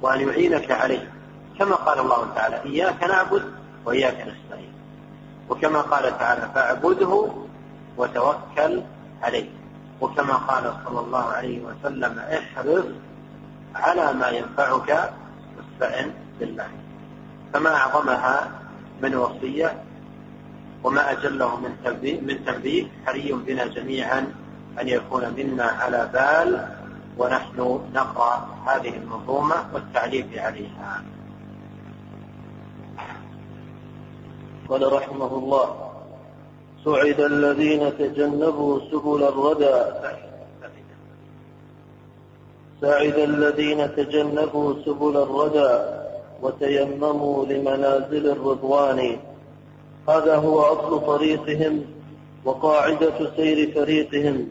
وأن 0.02 0.28
يعينك 0.28 0.70
عليه. 0.70 1.12
كما 1.58 1.74
قال 1.74 1.98
الله 1.98 2.34
تعالى 2.34 2.62
إياك 2.64 3.04
نعبد 3.04 3.42
وإياك 3.84 4.14
نستعين. 4.14 4.72
وكما 5.50 5.80
قال 5.80 6.18
تعالى 6.18 6.48
فاعبده 6.54 7.28
وتوكل 7.96 8.82
عليه. 9.22 9.48
وكما 10.00 10.34
قال 10.34 10.74
صلى 10.84 11.00
الله 11.00 11.24
عليه 11.24 11.60
وسلم 11.60 12.18
احرص 12.18 12.84
على 13.74 14.12
ما 14.12 14.28
ينفعك 14.28 15.12
واستعن 15.56 16.10
بالله. 16.40 16.68
فما 17.52 17.76
أعظمها 17.76 18.50
من 19.02 19.14
وصية 19.14 19.83
وما 20.84 21.12
أجله 21.12 21.56
من 21.56 21.76
تنبيه, 21.84 22.20
من 22.20 22.44
تنبيه 22.44 22.86
حري 23.06 23.32
بنا 23.32 23.66
جميعا 23.66 24.32
أن 24.80 24.88
يكون 24.88 25.34
منا 25.36 25.64
على 25.64 26.10
بال 26.12 26.68
ونحن 27.18 27.80
نقرأ 27.94 28.48
هذه 28.66 28.96
المنظومة 28.96 29.54
والتعليق 29.74 30.26
عليها. 30.36 31.02
قال 34.68 34.92
رحمه 34.92 35.32
الله 35.38 35.92
سعد 36.84 37.20
الذين 37.20 37.98
تجنبوا 37.98 38.80
سبل 38.90 39.22
الردى. 39.24 39.78
سعد 42.80 43.18
الذين 43.18 43.96
تجنبوا 43.96 44.74
سبل 44.84 45.16
الردى 45.16 45.72
وتيمموا 46.42 47.46
لمنازل 47.46 48.24
الرضوان. 48.30 49.18
هذا 50.08 50.36
هو 50.36 50.60
أصل 50.60 51.06
طريقهم 51.06 51.84
وقاعدة 52.44 53.36
سير 53.36 53.72
فريقهم. 53.74 54.48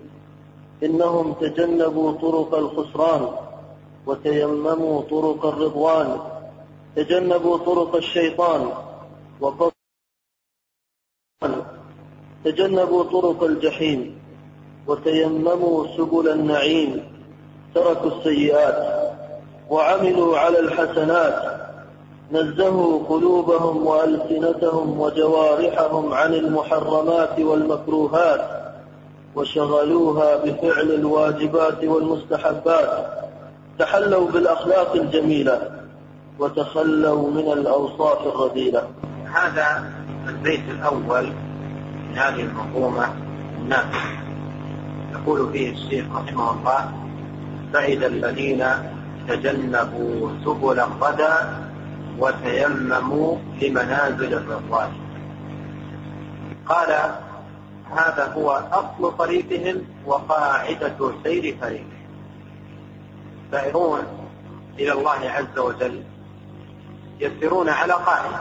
إنهم 0.84 1.34
تجنبوا 1.34 2.12
طرق 2.12 2.56
الخسران 2.56 3.28
وتيمموا 4.06 5.02
طرق 5.02 5.46
الرضوان. 5.46 6.20
تجنبوا 6.96 7.58
طرق 7.58 7.96
الشيطان 7.96 8.70
تجنبوا 12.46 13.04
طرق 13.04 13.44
الجحيم 13.44 14.20
وتيمموا 14.88 15.88
سبل 15.98 16.30
النعيم. 16.30 17.14
تركوا 17.76 18.12
السيئات 18.12 18.80
وعملوا 19.70 20.38
على 20.38 20.60
الحسنات. 20.60 21.53
نزهوا 22.32 23.04
قلوبهم 23.10 23.88
وألسنتهم 23.88 25.00
وجوارحهم 25.00 26.14
عن 26.14 26.34
المحرمات 26.34 27.40
والمكروهات 27.40 28.42
وشغلوها 29.36 30.38
بفعل 30.38 30.92
الواجبات 30.92 31.84
والمستحبات. 31.84 33.08
تحلوا 33.80 34.28
بالأخلاق 34.28 34.96
الجميلة 34.96 35.72
وتخلوا 36.40 37.32
من 37.32 37.52
الأوصاف 37.52 38.28
الرذيلة. 38.28 38.84
هذا 39.34 39.84
البيت 40.28 40.70
الأول 40.70 41.24
من 42.10 42.18
هذه 42.18 42.42
المنظومة 42.42 43.14
النافعة 43.62 44.24
يقول 45.14 45.52
فيه 45.52 45.72
الشيخ 45.72 46.06
رحمه 46.16 46.52
الله 46.52 46.92
سعد 47.74 48.04
الذين 48.04 48.66
تجنبوا 49.28 50.30
سبل 50.46 50.80
الردى 50.80 51.63
وتيمموا 52.20 53.38
لمنازل 53.62 54.34
الرضوان. 54.34 54.92
قال 56.66 56.90
هذا 57.92 58.34
هو 58.34 58.52
أصل 58.72 59.18
طريقهم 59.18 59.86
وقاعدة 60.06 61.12
سير 61.24 61.58
طريقهم 61.62 61.94
سائرون 63.52 64.04
إلى 64.80 64.92
الله 64.92 65.30
عز 65.30 65.60
وجل 65.60 66.04
يسيرون 67.20 67.70
على 67.70 67.94
قاعدة. 67.94 68.40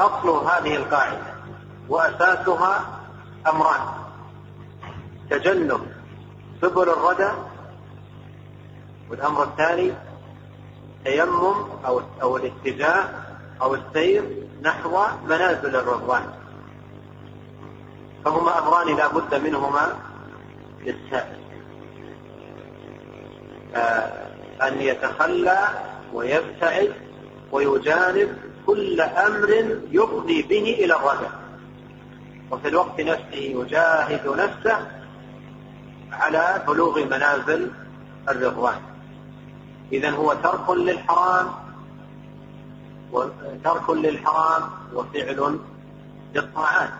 أصل 0.00 0.28
هذه 0.28 0.76
القاعدة 0.76 1.36
وأساسها 1.88 3.00
أمران 3.48 3.80
تجنب 5.30 5.80
سبل 6.62 6.88
الردى 6.88 7.30
والأمر 9.10 9.42
الثاني 9.42 9.92
تيمم 11.06 11.54
أو 11.86 12.02
أو 12.22 12.36
الاتجاه 12.36 13.04
أو 13.62 13.74
السير 13.74 14.22
نحو 14.62 14.98
منازل 15.28 15.76
الرضوان. 15.76 16.22
فهما 18.24 18.58
أمران 18.58 18.96
لا 18.96 19.08
بد 19.08 19.34
منهما 19.34 19.96
للسائل. 20.84 21.40
آه، 23.74 24.26
أن 24.62 24.80
يتخلى 24.80 25.58
ويبتعد 26.14 26.92
ويجانب 27.52 28.38
كل 28.66 29.00
أمر 29.00 29.50
يفضي 29.90 30.42
به 30.42 30.76
إلى 30.78 30.94
الردى 30.96 31.30
وفي 32.50 32.68
الوقت 32.68 33.00
نفسه 33.00 33.36
يجاهد 33.58 34.28
نفسه 34.28 34.86
على 36.12 36.62
بلوغ 36.68 37.04
منازل 37.04 37.70
الرضوان. 38.28 38.95
إذا 39.92 40.10
هو 40.10 40.34
ترك 40.34 40.70
للحرام 40.70 41.46
ترك 43.64 43.90
للحرام 43.90 44.62
وفعل 44.94 45.58
للطاعات. 46.34 46.90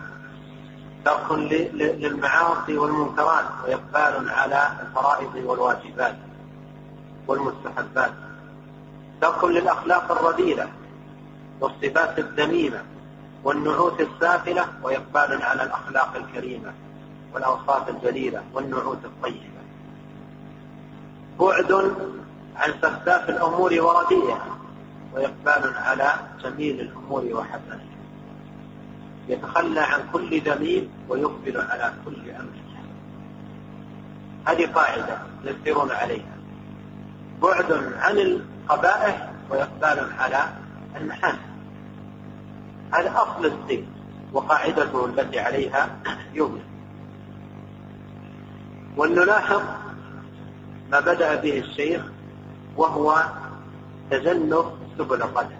ترك 1.05 1.31
للمعاصي 1.73 2.77
والمنكرات 2.77 3.45
وإقبال 3.63 4.29
على 4.29 4.69
الفرائض 4.81 5.35
والواجبات 5.35 6.17
والمستحبات. 7.27 8.13
ترك 9.21 9.43
للأخلاق 9.43 10.11
الرذيلة 10.11 10.69
والصفات 11.61 12.19
الذميمة 12.19 12.83
والنعوت 13.43 14.01
السافلة 14.01 14.65
وإقبال 14.83 15.43
على 15.43 15.63
الأخلاق 15.63 16.15
الكريمة 16.15 16.73
والأوصاف 17.33 17.89
الجليلة 17.89 18.43
والنعوت 18.53 19.05
الطيبة. 19.05 19.57
بعد 21.39 21.71
عن 22.57 22.73
سفساف 22.81 23.29
الأمور 23.29 23.81
ورديئها 23.81 24.57
وإقبال 25.13 25.73
على 25.75 26.13
جميل 26.43 26.79
الأمور 26.79 27.25
وحسنها 27.33 27.97
يتخلى 29.27 29.79
عن 29.79 29.99
كل 30.13 30.41
ذميم 30.41 30.89
ويقبل 31.09 31.57
على 31.57 31.93
كل 32.05 32.29
أمر. 32.29 32.67
هذه 34.45 34.65
قاعدة 34.65 35.17
يسيرون 35.43 35.91
عليها. 35.91 36.37
بعد 37.41 37.71
عن 37.97 38.17
القبائح 38.17 39.29
وإقبال 39.49 40.13
على 40.19 40.45
المحاسن 40.95 41.57
هذا 42.93 43.13
أصل 43.15 43.45
الدين 43.45 43.87
وقاعدته 44.33 45.05
التي 45.05 45.39
عليها 45.39 45.89
يبنى 46.33 46.61
ولنلاحظ 48.97 49.61
ما 50.91 50.99
بدأ 50.99 51.35
به 51.35 51.59
الشيخ 51.59 52.01
وهو 52.77 53.23
تجنب 54.11 54.65
سبل 54.97 55.21
الرجع 55.21 55.57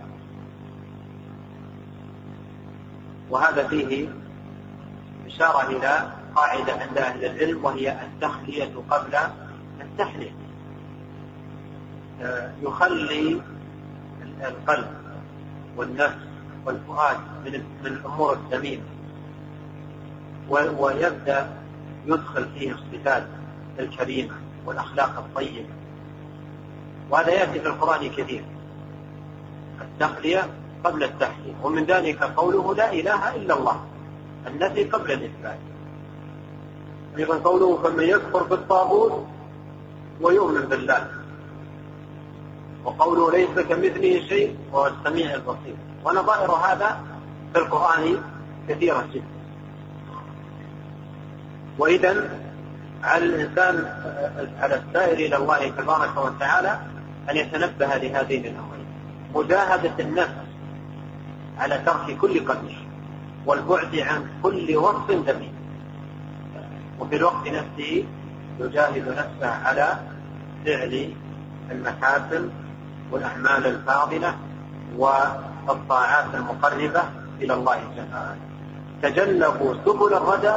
وهذا 3.30 3.68
فيه 3.68 4.10
إشارة 5.28 5.68
إلى 5.70 6.12
قاعدة 6.36 6.74
عند 6.74 6.98
أهل 6.98 7.26
العلم 7.26 7.66
وهي 7.66 7.98
التخلية 8.02 8.72
قبل 8.90 9.18
التحلية 9.82 10.32
آه، 12.22 12.52
يخلي 12.62 13.42
القلب 14.42 14.88
والنفس 15.78 16.18
والفؤاد 16.66 17.18
من 17.46 17.56
الأمور 17.86 18.34
الذميمه 18.34 18.84
ويبدأ 20.50 21.50
يدخل 22.06 22.48
فيه 22.54 22.72
الصفات 22.72 23.28
الكريمة 23.80 24.34
والأخلاق 24.66 25.18
الطيبة. 25.18 25.66
وهذا 27.10 27.32
يأتي 27.32 27.60
في 27.60 27.68
القرآن 27.68 28.10
كثير 28.10 28.44
التخليه 29.82 30.48
قبل 30.84 31.04
التحليه 31.04 31.54
ومن 31.64 31.86
ذلك 31.86 32.24
قوله 32.24 32.76
لا 32.76 32.94
إله 32.94 33.36
إلا 33.36 33.54
الله 33.58 33.80
النفي 34.48 34.84
قبل 34.84 35.12
الإثبات. 35.12 35.60
أيضا 37.18 37.38
قوله 37.38 37.80
فمن 37.84 38.04
يكفر 38.04 38.44
بالطاغوت 38.44 39.26
ويؤمن 40.22 40.62
بالله. 40.62 41.08
وقوله 42.86 43.32
ليس 43.32 43.66
كمثله 43.68 44.28
شيء 44.30 44.56
وهو 44.72 44.88
السميع 44.88 45.34
البصير. 45.34 45.76
ونظائر 46.06 46.52
هذا 46.52 47.02
في 47.54 47.60
القرآن 47.60 48.22
كثيرة 48.70 49.08
جدا. 49.14 49.26
وإذا 51.80 52.30
على 53.04 53.26
الإنسان 53.26 53.76
على 54.60 54.76
السائر 54.76 55.18
إلى 55.26 55.36
الله 55.36 55.70
تبارك 55.70 56.18
وتعالى 56.18 56.80
أن 57.30 57.38
يتنبه 57.38 57.96
لهذين 57.96 58.46
الأمرين 58.46 58.88
مجاهدة 59.36 59.94
النفس 60.00 60.48
على 61.58 61.78
ترك 61.86 62.18
كل 62.18 62.46
قدر 62.46 62.76
والبعد 63.46 63.96
عن 63.96 64.28
كل 64.44 64.76
وصف 64.76 65.12
ذميم 65.12 65.54
وفي 67.00 67.16
الوقت 67.16 67.48
نفسه 67.48 68.04
يجاهد 68.60 69.08
نفسه 69.08 69.50
على 69.66 70.00
فعل 70.66 71.14
المحاسن 71.72 72.50
والأعمال 73.12 73.68
الفاضلة 73.68 74.36
والطاعات 74.98 76.26
المقربة 76.36 77.02
إلى 77.42 77.54
الله 77.54 77.80
تعالى 77.98 78.40
تجنبوا 79.02 79.74
سبل 79.86 80.14
الردى 80.14 80.54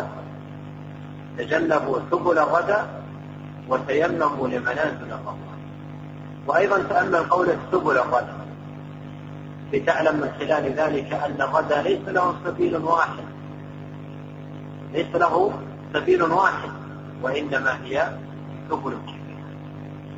تجنبوا 1.38 1.98
سبل 2.10 2.38
الردى 2.38 2.80
وتيمموا 3.68 4.48
لمنازل 4.48 5.08
الرضا 5.12 5.49
وأيضا 6.46 6.82
تأمل 6.82 7.16
قول 7.16 7.48
سبل 7.72 7.98
الردى 7.98 8.40
لتعلم 9.72 10.16
من 10.16 10.32
خلال 10.38 10.72
ذلك 10.72 11.12
أن 11.12 11.42
الردى 11.42 11.88
ليس 11.88 12.08
له 12.08 12.34
سبيل 12.44 12.76
واحد. 12.76 13.24
ليس 14.92 15.14
له 15.14 15.52
سبيل 15.94 16.22
واحد 16.22 16.70
وإنما 17.22 17.84
هي 17.84 18.16
سبل. 18.70 18.98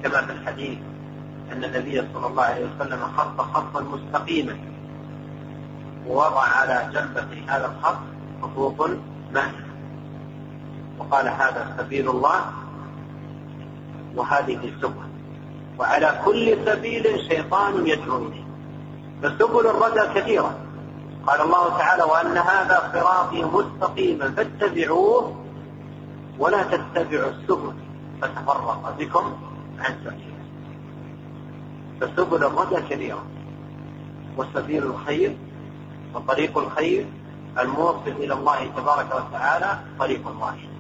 كما 0.02 0.26
في 0.26 0.32
الحديث 0.32 0.78
أن 1.52 1.64
النبي 1.64 2.02
صلى 2.14 2.26
الله 2.26 2.42
عليه 2.42 2.66
وسلم 2.76 3.00
خط 3.16 3.40
خطا 3.40 3.80
مستقيما 3.80 4.56
ووضع 6.06 6.42
على 6.42 6.90
جنبة 6.94 7.42
هذا 7.48 7.66
الخط 7.66 7.98
خطوط 8.42 8.90
مائية 9.32 9.66
وقال 10.98 11.28
هذا 11.28 11.76
سبيل 11.78 12.10
الله 12.10 12.40
وهذه 14.16 14.72
سبل. 14.82 15.11
وعلى 15.82 16.20
كل 16.24 16.56
سبيل 16.66 17.04
شيطان 17.28 17.86
يدعو 17.86 18.16
إليه. 18.18 18.44
فسبل 19.22 19.66
الردى 19.66 20.20
كثيرة. 20.20 20.54
قال 21.26 21.40
الله 21.40 21.78
تعالى 21.78 22.02
وأن 22.02 22.36
هذا 22.38 22.90
صراطي 22.94 23.44
مستقيما 23.44 24.30
فاتبعوه 24.30 25.36
ولا 26.38 26.62
تتبعوا 26.62 27.30
السبل. 27.30 27.72
فتفرق 28.22 28.94
بكم 28.98 29.32
عن 29.78 29.94
سبيله 30.04 30.42
فسبل 32.00 32.44
الردى 32.44 32.94
كثيرة. 32.94 33.24
وسبيل 34.36 34.82
الخير 34.82 35.36
وطريق 36.14 36.58
الخير 36.58 37.06
الموصل 37.58 38.14
إلى 38.22 38.34
الله 38.34 38.66
تبارك 38.76 39.14
وتعالى 39.14 39.78
طريق 39.98 40.22
واحد. 40.40 40.72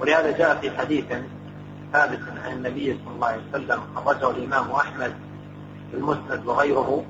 ولهذا 0.00 0.38
جاء 0.38 0.58
في 0.60 0.70
حديث 0.78 1.04
ثابت 1.92 2.20
عن 2.44 2.52
النبي 2.52 3.00
صلى 3.04 3.14
الله 3.14 3.26
عليه 3.26 3.42
وسلم 3.50 3.80
خرجه 3.96 4.30
الإمام 4.30 4.70
أحمد 4.70 5.14
في 5.90 5.96
المسند 5.96 6.46
وغيره 6.46 7.04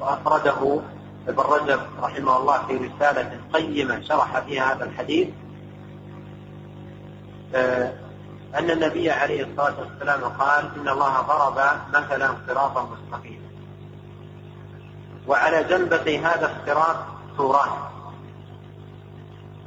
وأخرجه 0.00 0.80
ابن 1.28 1.42
رجب 1.42 1.80
رحمه 2.02 2.36
الله 2.36 2.66
في 2.66 2.76
رسالة 2.76 3.40
قيمة 3.52 4.00
شرح 4.00 4.40
فيها 4.40 4.74
هذا 4.74 4.84
الحديث. 4.84 5.28
آه، 7.54 7.92
أن 8.54 8.70
النبي 8.70 9.10
عليه 9.10 9.44
الصلاة 9.44 9.74
والسلام 9.80 10.24
قال 10.24 10.64
إن 10.76 10.88
الله 10.88 11.20
ضرب 11.20 11.58
مثلا 11.94 12.34
صراطا 12.48 12.82
مستقيما 12.82 13.48
وعلى 15.26 15.64
جنبتي 15.64 16.18
هذا 16.18 16.56
الصراط 16.56 16.96
سوران. 17.36 17.70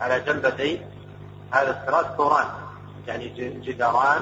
على 0.01 0.20
جنبتي 0.20 0.82
هذا 1.51 1.82
الصراط 1.82 2.18
سوران 2.18 2.45
يعني 3.07 3.30
جداران. 3.59 4.22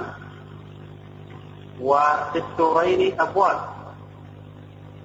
وفي 1.82 2.44
السورين 2.52 3.22
أبواب. 3.22 3.60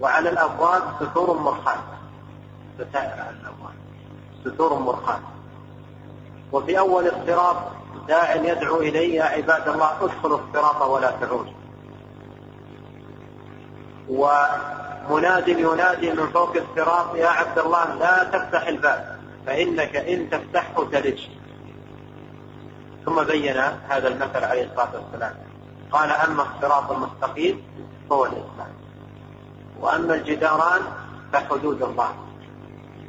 وعلى 0.01 0.29
الأبواب 0.29 0.83
ستور 1.01 1.39
مرخاة 1.39 1.79
ستائر 2.75 3.21
على 3.21 3.37
الأبواب. 3.41 3.75
ستور 4.45 4.79
مرخاة 4.79 5.21
وفي 6.53 6.79
أول 6.79 7.07
الصراط 7.07 7.57
داع 8.09 8.35
يدعو 8.35 8.77
إلي 8.81 9.15
يا 9.15 9.25
عباد 9.25 9.69
الله 9.69 10.05
ادخلوا 10.05 10.39
الصراط 10.39 10.83
ولا 10.83 11.11
تعودوا. 11.11 11.53
ومناد 14.09 15.49
ينادي 15.49 16.13
من 16.13 16.27
فوق 16.27 16.57
الصراط 16.57 17.15
يا 17.15 17.29
عبد 17.29 17.59
الله 17.59 17.95
لا 17.95 18.25
تفتح 18.25 18.67
الباب 18.67 19.19
فإنك 19.47 19.97
إن 19.97 20.31
تفتحه 20.31 20.85
تلج. 20.85 21.21
ثم 23.05 23.23
بين 23.23 23.57
هذا 23.89 24.09
المثل 24.09 24.45
عليه 24.45 24.65
الصلاة 24.65 24.91
والسلام. 24.95 25.48
قال 25.93 26.11
أما 26.11 26.43
الصراط 26.43 26.91
المستقيم 26.91 27.63
فهو 28.11 28.25
الإسلام. 28.25 28.73
وأما 29.81 30.15
الجداران 30.15 30.81
فحدود 31.33 31.83
الله. 31.83 32.15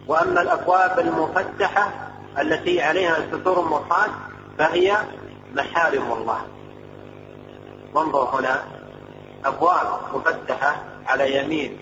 وأما 0.07 0.41
الأبواب 0.41 0.99
المفتحة 0.99 1.91
التي 2.39 2.81
عليها 2.81 3.17
الستور 3.17 3.59
المرخاة 3.59 4.09
فهي 4.57 4.97
محارم 5.55 6.11
الله. 6.11 6.41
وانظر 7.93 8.39
هنا 8.39 8.63
أبواب 9.45 9.99
مفتحة 10.13 10.83
على 11.07 11.37
يمين 11.37 11.79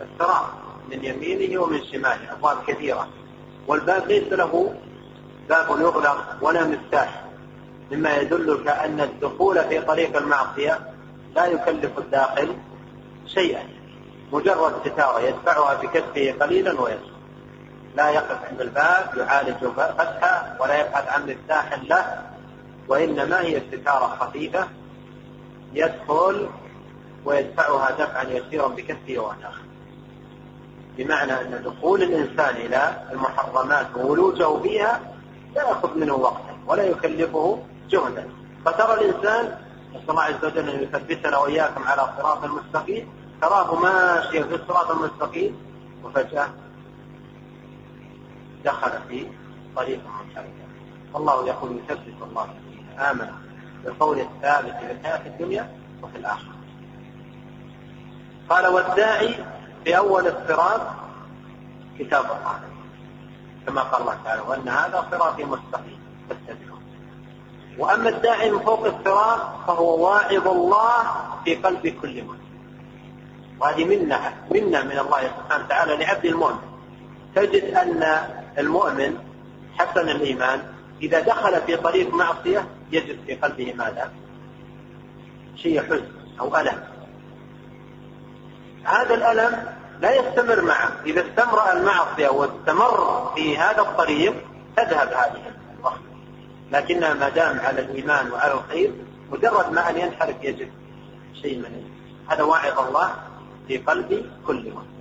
الصراط 0.00 0.44
من 0.90 1.04
يمينه 1.04 1.62
ومن 1.62 1.84
شماله 1.84 2.32
أبواب 2.32 2.56
كثيرة. 2.66 3.08
والباب 3.66 4.06
ليس 4.06 4.32
له 4.32 4.74
باب 5.48 5.80
يغلق 5.80 6.36
ولا 6.40 6.64
مفتاح. 6.64 7.27
مما 7.92 8.16
يدلك 8.16 8.68
أن 8.68 9.00
الدخول 9.00 9.64
في 9.64 9.80
طريق 9.80 10.16
المعصية 10.16 10.78
لا 11.34 11.46
يكلف 11.46 11.98
الداخل 11.98 12.54
شيئا 13.26 13.62
مجرد 14.32 14.72
ستارة 14.84 15.20
يدفعها 15.20 15.74
بكفه 15.74 16.32
قليلا 16.40 16.80
ويدخل 16.80 17.18
لا 17.96 18.10
يقف 18.10 18.44
عند 18.50 18.60
الباب 18.60 19.10
يعالج 19.16 19.66
فتحه 19.76 20.56
ولا 20.60 20.80
يبحث 20.80 21.08
عن 21.08 21.22
مفتاح 21.30 21.78
له 21.82 22.22
وإنما 22.88 23.40
هي 23.40 23.62
ستارة 23.72 24.16
خفيفة 24.20 24.68
يدخل 25.74 26.48
ويدفعها 27.24 27.90
دفعا 27.90 28.24
يسيرا 28.24 28.68
بكفه 28.68 29.18
وداخل 29.18 29.68
بمعنى 30.98 31.32
أن 31.32 31.62
دخول 31.64 32.02
الإنسان 32.02 32.56
إلى 32.56 32.96
المحرمات 33.12 33.86
وولوجه 33.96 34.62
فيها 34.62 35.00
لا 35.54 35.62
يأخذ 35.68 35.98
منه 35.98 36.14
وقتا 36.14 36.58
ولا 36.66 36.82
يكلفه 36.82 37.58
جهدا. 37.88 38.28
فترى 38.64 38.94
الإنسان 38.94 39.58
نسأل 39.94 40.10
الله 40.10 40.22
عز 40.22 40.44
وجل 40.44 40.68
أن 40.68 40.82
يثبتنا 40.82 41.38
وإياكم 41.38 41.82
على 41.82 42.08
صراط 42.18 42.44
المستقيم 42.44 43.08
تراه 43.42 43.74
ماشيا 43.74 44.42
في 44.42 44.54
الصراط 44.54 44.90
المستقيم 44.90 45.56
وفجأة 46.04 46.48
دخل 48.64 48.90
في 49.08 49.26
طريق 49.76 50.00
منحرفة 50.06 50.52
الله 51.16 51.46
يقول 51.48 51.76
يثبت 51.76 52.22
الله 52.22 52.48
آمنوا 52.98 53.34
بالقول 53.84 54.20
الثابت 54.20 54.76
في 54.80 54.92
الحياة 54.92 55.26
الدنيا 55.26 55.70
وفي 56.02 56.16
الآخرة. 56.18 56.54
قال 58.48 58.66
والداعي 58.66 59.34
في 59.84 59.96
أول 59.96 60.26
الصراط 60.26 60.80
كتاب 61.98 62.24
الله 62.24 62.60
كما 63.66 63.82
قال 63.82 64.00
الله 64.00 64.18
تعالى 64.24 64.42
وأن 64.42 64.68
هذا 64.68 65.06
صراطي 65.10 65.44
مستقيم 65.44 66.00
فاتبعوه. 66.28 66.67
وأما 67.78 68.08
الداعي 68.08 68.50
من 68.50 68.58
فوق 68.58 68.86
الصراط 68.86 69.40
فهو 69.66 70.06
واعظ 70.06 70.48
الله 70.48 71.04
في 71.44 71.54
قلب 71.54 71.86
كل 71.86 72.22
مسلم 72.24 72.48
وهذه 73.60 73.84
منة 73.84 74.34
منة 74.50 74.82
من 74.82 74.98
الله 74.98 75.22
سبحانه 75.22 75.64
وتعالى 75.64 75.96
لعبد 75.96 76.24
المؤمن. 76.24 76.58
تجد 77.34 77.74
أن 77.74 78.18
المؤمن 78.58 79.18
حسن 79.78 80.08
الإيمان 80.08 80.62
إذا 81.02 81.20
دخل 81.20 81.60
في 81.60 81.76
طريق 81.76 82.14
معصية 82.14 82.68
يجد 82.92 83.18
في 83.26 83.34
قلبه 83.34 83.74
ماذا؟ 83.74 84.12
شيء 85.56 85.82
حزن 85.82 86.08
أو 86.40 86.56
ألم. 86.56 86.84
هذا 88.84 89.14
الألم 89.14 89.64
لا 90.00 90.14
يستمر 90.14 90.62
معه. 90.62 90.90
إذا 91.06 91.20
استمر 91.20 91.72
المعصية 91.72 92.28
واستمر 92.28 93.32
في 93.36 93.58
هذا 93.58 93.80
الطريق 93.80 94.34
تذهب 94.76 95.08
هذه. 95.08 95.57
لكنها 96.72 97.14
ما 97.14 97.28
دام 97.28 97.60
على 97.60 97.80
الإيمان 97.80 98.32
وعلى 98.32 98.52
الخير 98.52 98.92
مجرد 99.30 99.72
ما 99.72 99.90
أن 99.90 99.96
ينحرف 99.96 100.36
يجد 100.42 100.70
شيء 101.42 101.58
من 101.58 101.84
هذا. 102.28 102.42
واعظ 102.42 102.86
الله 102.86 103.14
في 103.68 103.76
قلب 103.78 104.30
كل 104.46 104.56
مسلم 104.56 104.98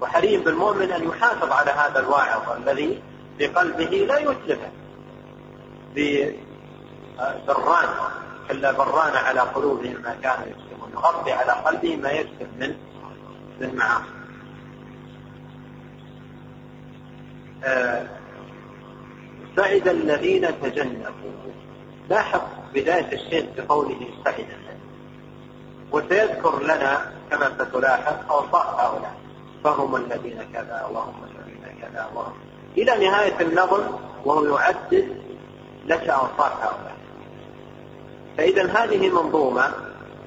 وحري 0.00 0.36
بالمؤمن 0.36 0.90
أن 0.92 1.04
يحافظ 1.08 1.52
على 1.52 1.70
هذا 1.70 2.00
الواعظ 2.00 2.50
الذي 2.62 3.02
في 3.38 3.46
قلبه 3.46 3.84
لا 3.84 4.18
يتلفه 4.18 4.70
بالران 5.94 7.88
كلا 8.48 8.72
بران 8.72 9.16
على 9.16 9.40
قلوبهم 9.40 10.02
ما 10.02 10.16
كانوا 10.22 10.46
يكسبون 10.46 10.90
يغطي 10.92 11.32
على 11.32 11.52
قلبه 11.52 11.96
ما 11.96 12.10
يكسب 12.10 12.48
من 12.60 12.76
من 13.60 13.74
معاصي. 13.76 14.04
آه، 17.64 18.06
سعد 19.56 19.88
الذين 19.88 20.60
تجنبوا. 20.62 21.52
لاحظ 22.10 22.40
بداية 22.74 23.12
الشيء 23.12 23.48
بقوله 23.56 24.08
سعد 24.24 24.46
وسيذكر 25.92 26.62
لنا 26.62 27.12
كما 27.30 27.52
ستلاحظ 27.58 28.14
أوصاف 28.30 28.80
هؤلاء. 28.80 29.14
فهم 29.64 29.96
الذين 29.96 30.38
كذا 30.52 30.88
وهم 30.92 31.14
الذين 31.24 31.80
كذا 31.82 32.10
وهم. 32.14 32.32
إلى 32.78 33.06
نهاية 33.06 33.40
النظم 33.40 33.82
وهو 34.24 34.56
يعدد 34.56 35.16
لك 35.86 36.08
أوصاف 36.08 36.52
هؤلاء. 36.62 36.96
فإذا 38.38 38.66
هذه 38.66 39.08
منظومة 39.08 39.70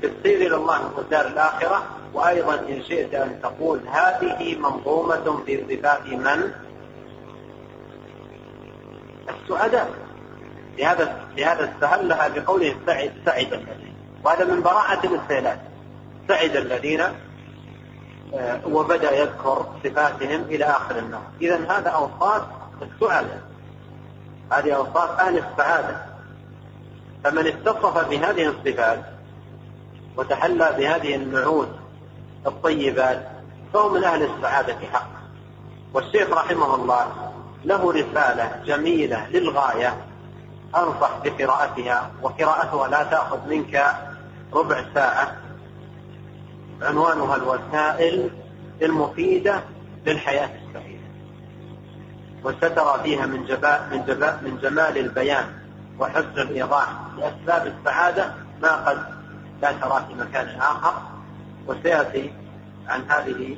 تسير 0.01 0.47
إلى 0.47 0.55
الله 0.55 0.89
في 0.95 1.01
الدار 1.01 1.27
الآخرة 1.27 1.84
وأيضا 2.13 2.55
إن 2.55 2.84
شئت 2.84 3.13
أن 3.13 3.39
تقول 3.41 3.80
هذه 3.88 4.55
منظومة 4.55 5.43
في 5.45 5.63
صفات 5.69 6.05
من؟ 6.05 6.51
السعداء 9.49 9.89
لهذا 10.77 11.27
لهذا 11.37 11.71
استهلها 11.71 12.27
بقوله 12.27 12.75
سعد 12.85 13.13
سعد 13.25 13.53
الذين. 13.53 13.95
وهذا 14.23 14.45
من 14.45 14.61
براعة 14.61 14.99
الاستهلال. 15.03 15.57
سعد 16.27 16.55
الذين 16.55 17.01
آه، 18.33 18.67
وبدأ 18.67 19.11
يذكر 19.11 19.65
صفاتهم 19.83 20.41
إلى 20.41 20.65
آخر 20.65 20.99
النص 20.99 21.21
إذا 21.41 21.55
هذا 21.69 21.89
أوصاف 21.89 22.41
السعداء 22.81 23.41
هذه 24.51 24.75
أوصاف 24.75 25.19
أهل 25.19 25.37
السعادة. 25.37 26.05
فمن 27.23 27.47
اتصف 27.47 28.09
بهذه 28.09 28.45
الصفات 28.47 28.99
وتحلى 30.17 30.75
بهذه 30.77 31.15
النعوت 31.15 31.69
الطيبات 32.47 33.27
فهو 33.73 33.89
من 33.89 34.03
أهل 34.03 34.23
السعادة 34.23 34.75
حقا. 34.93 35.19
والشيخ 35.93 36.29
رحمه 36.29 36.75
الله 36.75 37.28
له 37.66 37.91
رسالة 37.91 38.62
جميلة 38.66 39.28
للغاية 39.30 39.97
أنصح 40.76 41.12
بقراءتها 41.24 42.12
وقراءتها 42.22 42.88
لا 42.88 43.03
تأخذ 43.03 43.47
منك 43.47 43.86
ربع 44.53 44.84
ساعة. 44.93 45.36
عنوانها 46.82 47.36
الوسائل 47.36 48.30
المفيدة 48.82 49.64
للحياة 50.05 50.49
السعيدة. 50.68 50.99
وسترى 52.43 53.03
فيها 53.03 53.26
من 53.26 53.45
جباء 53.45 53.88
من 53.91 54.05
جباء 54.05 54.39
من 54.43 54.57
جمال 54.62 54.97
البيان 54.97 55.45
وحسن 55.99 56.38
الإيضاح 56.38 56.88
لأسباب 57.18 57.74
السعادة. 57.78 58.34
ما 58.62 58.89
قد 58.89 59.03
لا 59.62 59.72
ترى 59.72 60.05
في 60.07 60.14
مكان 60.14 60.60
آخر. 60.60 60.93
وسيأتي 61.68 62.34
عن 62.88 63.03
هذه 63.10 63.57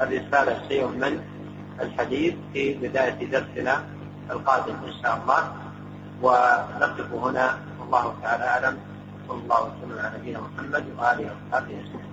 الرسالة 0.00 0.68
شيء 0.68 0.86
من 0.86 1.31
الحديث 1.80 2.34
في 2.52 2.74
بداية 2.74 3.30
درسنا 3.30 3.84
القادم 4.30 4.76
إن 4.86 4.92
شاء 5.02 5.14
الله 5.22 5.42
ونقف 6.22 7.08
هنا. 7.12 7.58
والله 7.80 8.14
تعالى 8.22 8.44
أعلم. 8.44 8.76
صلى 9.28 9.40
الله 9.42 9.60
وسلم 9.62 9.98
على 9.98 10.18
نبينا 10.18 10.40
محمد 10.40 10.84
وآله 10.98 11.26
وصحبه 11.30 11.74
أجمعين. 11.78 12.11